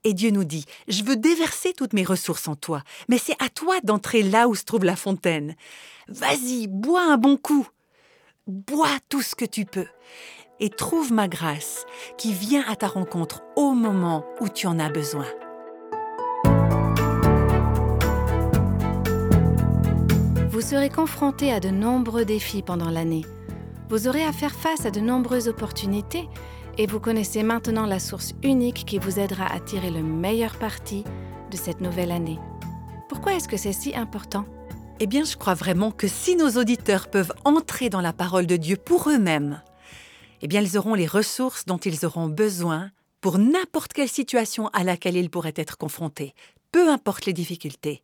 Et 0.04 0.14
Dieu 0.14 0.32
nous 0.32 0.44
dit, 0.44 0.66
je 0.88 1.04
veux 1.04 1.16
déverser 1.16 1.74
toutes 1.74 1.94
mes 1.94 2.04
ressources 2.04 2.48
en 2.48 2.56
toi, 2.56 2.82
mais 3.08 3.20
c'est 3.20 3.36
à 3.40 3.50
toi 3.50 3.76
d'entrer 3.84 4.24
là 4.24 4.48
où 4.48 4.56
se 4.56 4.64
trouve 4.64 4.84
la 4.84 4.96
fontaine. 4.96 5.56
Vas-y, 6.08 6.68
bois 6.68 7.04
un 7.04 7.18
bon 7.18 7.38
coup. 7.38 7.68
Bois 8.48 8.98
tout 9.10 9.22
ce 9.22 9.36
que 9.36 9.46
tu 9.46 9.66
peux. 9.66 9.86
Et 10.60 10.70
trouve 10.70 11.14
ma 11.14 11.28
grâce 11.28 11.86
qui 12.18 12.34
vient 12.34 12.64
à 12.68 12.76
ta 12.76 12.88
rencontre 12.88 13.44
au 13.56 13.72
moment 13.72 14.26
où 14.40 14.50
tu 14.50 14.66
en 14.66 14.80
as 14.80 14.90
besoin. 14.90 15.28
Vous 20.50 20.62
serez 20.62 20.90
confronté 20.90 21.52
à 21.52 21.60
de 21.60 21.70
nombreux 21.70 22.26
défis 22.26 22.62
pendant 22.62 22.90
l'année. 22.90 23.26
Vous 23.90 24.08
aurez 24.08 24.24
à 24.24 24.32
faire 24.32 24.54
face 24.54 24.86
à 24.86 24.92
de 24.92 25.00
nombreuses 25.00 25.48
opportunités 25.48 26.28
et 26.78 26.88
vous 26.88 27.00
connaissez 27.00 27.44
maintenant 27.44 27.86
la 27.86 28.00
source 28.00 28.34
unique 28.44 28.86
qui 28.86 28.98
vous 28.98 29.20
aidera 29.20 29.46
à 29.46 29.60
tirer 29.60 29.92
le 29.92 30.04
meilleur 30.04 30.58
parti 30.58 31.04
de 31.52 31.58
cette 31.58 31.82
nouvelle 31.82 32.12
année. 32.12 32.40
Pourquoi 33.10 33.34
est-ce 33.34 33.48
que 33.48 33.58
c'est 33.58 33.74
si 33.74 33.96
important? 33.96 34.46
Eh 35.00 35.08
bien, 35.08 35.24
je 35.24 35.36
crois 35.36 35.54
vraiment 35.54 35.92
que 35.92 36.08
si 36.08 36.36
nos 36.36 36.52
auditeurs 36.52 37.10
peuvent 37.10 37.34
entrer 37.44 37.90
dans 37.90 38.02
la 38.02 38.14
parole 38.14 38.46
de 38.46 38.56
Dieu 38.56 38.78
pour 38.78 39.10
eux-mêmes, 39.10 39.62
eh 40.42 40.48
bien, 40.48 40.62
ils 40.62 40.78
auront 40.78 40.94
les 40.94 41.08
ressources 41.08 41.66
dont 41.66 41.78
ils 41.78 42.06
auront 42.06 42.28
besoin 42.28 42.92
pour 43.20 43.38
n'importe 43.38 43.94
quelle 43.94 44.10
situation 44.10 44.68
à 44.70 44.84
laquelle 44.84 45.18
ils 45.18 45.30
pourraient 45.30 45.54
être 45.56 45.78
confrontés, 45.78 46.34
peu 46.72 46.90
importe 46.90 47.26
les 47.26 47.34
difficultés. 47.34 48.04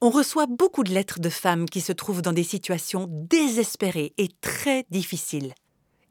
On 0.00 0.10
reçoit 0.10 0.46
beaucoup 0.46 0.84
de 0.84 0.92
lettres 0.92 1.20
de 1.20 1.28
femmes 1.28 1.66
qui 1.66 1.80
se 1.80 1.92
trouvent 1.92 2.22
dans 2.22 2.32
des 2.32 2.42
situations 2.42 3.08
désespérées 3.10 4.12
et 4.18 4.28
très 4.40 4.84
difficiles. 4.90 5.54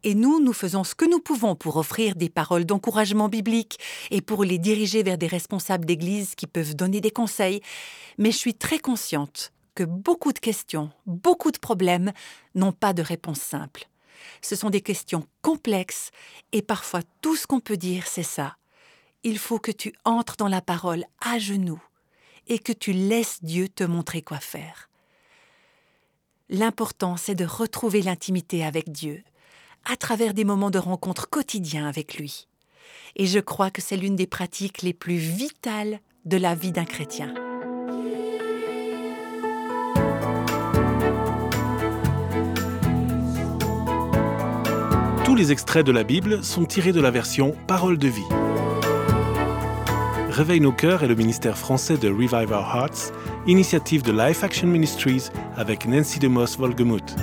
Et 0.04 0.16
nous, 0.16 0.42
nous 0.42 0.54
faisons 0.54 0.84
ce 0.84 0.96
que 0.96 1.06
nous 1.06 1.20
pouvons 1.20 1.56
pour 1.56 1.78
offrir 1.78 2.16
des 2.16 2.30
paroles 2.30 2.66
d'encouragement 2.66 3.30
biblique 3.30 3.80
et 4.12 4.22
pour 4.22 4.44
les 4.44 4.58
diriger 4.58 5.02
vers 5.02 5.18
des 5.18 5.28
responsables 5.28 5.86
d'Église 5.86 6.36
qui 6.36 6.46
peuvent 6.46 6.76
donner 6.76 7.00
des 7.00 7.12
conseils. 7.12 7.62
Mais 8.18 8.32
je 8.32 8.38
suis 8.38 8.54
très 8.54 8.80
consciente 8.80 9.54
que 9.76 9.84
beaucoup 9.84 10.34
de 10.34 10.39
questions, 10.39 10.92
beaucoup 11.06 11.52
de 11.52 11.58
problèmes 11.58 12.12
n'ont 12.54 12.74
pas 12.74 12.94
de 12.94 13.02
réponse 13.02 13.39
simple. 13.39 13.88
Ce 14.42 14.56
sont 14.56 14.70
des 14.70 14.82
questions 14.82 15.26
complexes 15.42 16.12
et 16.52 16.62
parfois 16.62 17.02
tout 17.22 17.36
ce 17.36 17.48
qu'on 17.48 17.62
peut 17.62 17.78
dire, 17.78 18.06
c'est 18.08 18.24
ça. 18.24 18.58
Il 19.24 19.38
faut 19.39 19.60
que 19.60 19.72
tu 19.72 19.94
entres 20.04 20.36
dans 20.36 20.50
la 20.50 20.62
parole 20.62 21.06
à 21.22 21.39
genoux 21.39 21.82
et 22.48 22.60
que 22.60 22.74
tu 22.74 22.92
laisses 22.92 23.42
Dieu 23.42 23.70
te 23.70 23.86
montrer 23.86 24.22
quoi 24.22 24.39
faire. 24.39 24.89
L'important, 26.50 27.16
c'est 27.16 27.36
de 27.36 27.46
retrouver 27.46 28.02
l'intimité 28.02 28.66
avec 28.66 28.92
Dieu 28.92 29.24
à 29.86 29.96
travers 29.96 30.34
des 30.34 30.43
moments 30.43 30.72
de 30.72 30.80
rencontre 30.80 31.30
quotidiens 31.30 31.88
avec 31.88 32.15
lui. 32.15 32.48
Et 33.15 33.26
je 33.26 33.39
crois 33.39 33.69
que 33.69 33.82
c'est 33.82 33.98
l'une 33.98 34.15
des 34.15 34.28
pratiques 34.28 34.82
les 34.82 34.93
plus 34.93 35.17
vitales 35.17 36.00
de 36.26 36.38
la 36.38 36.56
vie 36.56 36.72
d'un 36.72 36.86
chrétien. 36.86 37.34
Tous 45.26 45.36
les 45.36 45.52
extraits 45.52 45.86
de 45.86 45.91
la 45.91 46.04
Bible 46.04 46.43
sont 46.43 46.65
tirés 46.65 46.91
de 46.91 47.02
la 47.02 47.12
version 47.12 47.56
Parole 47.67 47.98
de 47.98 48.08
vie. 48.08 48.22
Réveille 50.30 50.62
nos 50.62 50.72
cœurs 50.72 51.04
est 51.04 51.08
le 51.08 51.15
ministère 51.15 51.58
français 51.58 51.98
de 51.98 52.10
Revive 52.10 52.52
Our 52.52 52.76
Hearts, 52.76 53.13
initiative 53.46 54.02
de 54.02 54.12
Life 54.12 54.43
Action 54.43 54.67
Ministries 54.67 55.30
avec 55.56 55.86
Nancy 55.86 56.19
DeMoss 56.19 56.58
Volgemuth 56.58 57.15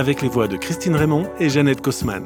avec 0.00 0.22
les 0.22 0.28
voix 0.28 0.48
de 0.48 0.56
Christine 0.56 0.96
Raymond 0.96 1.28
et 1.38 1.50
Jeannette 1.50 1.82
Kosman. 1.82 2.24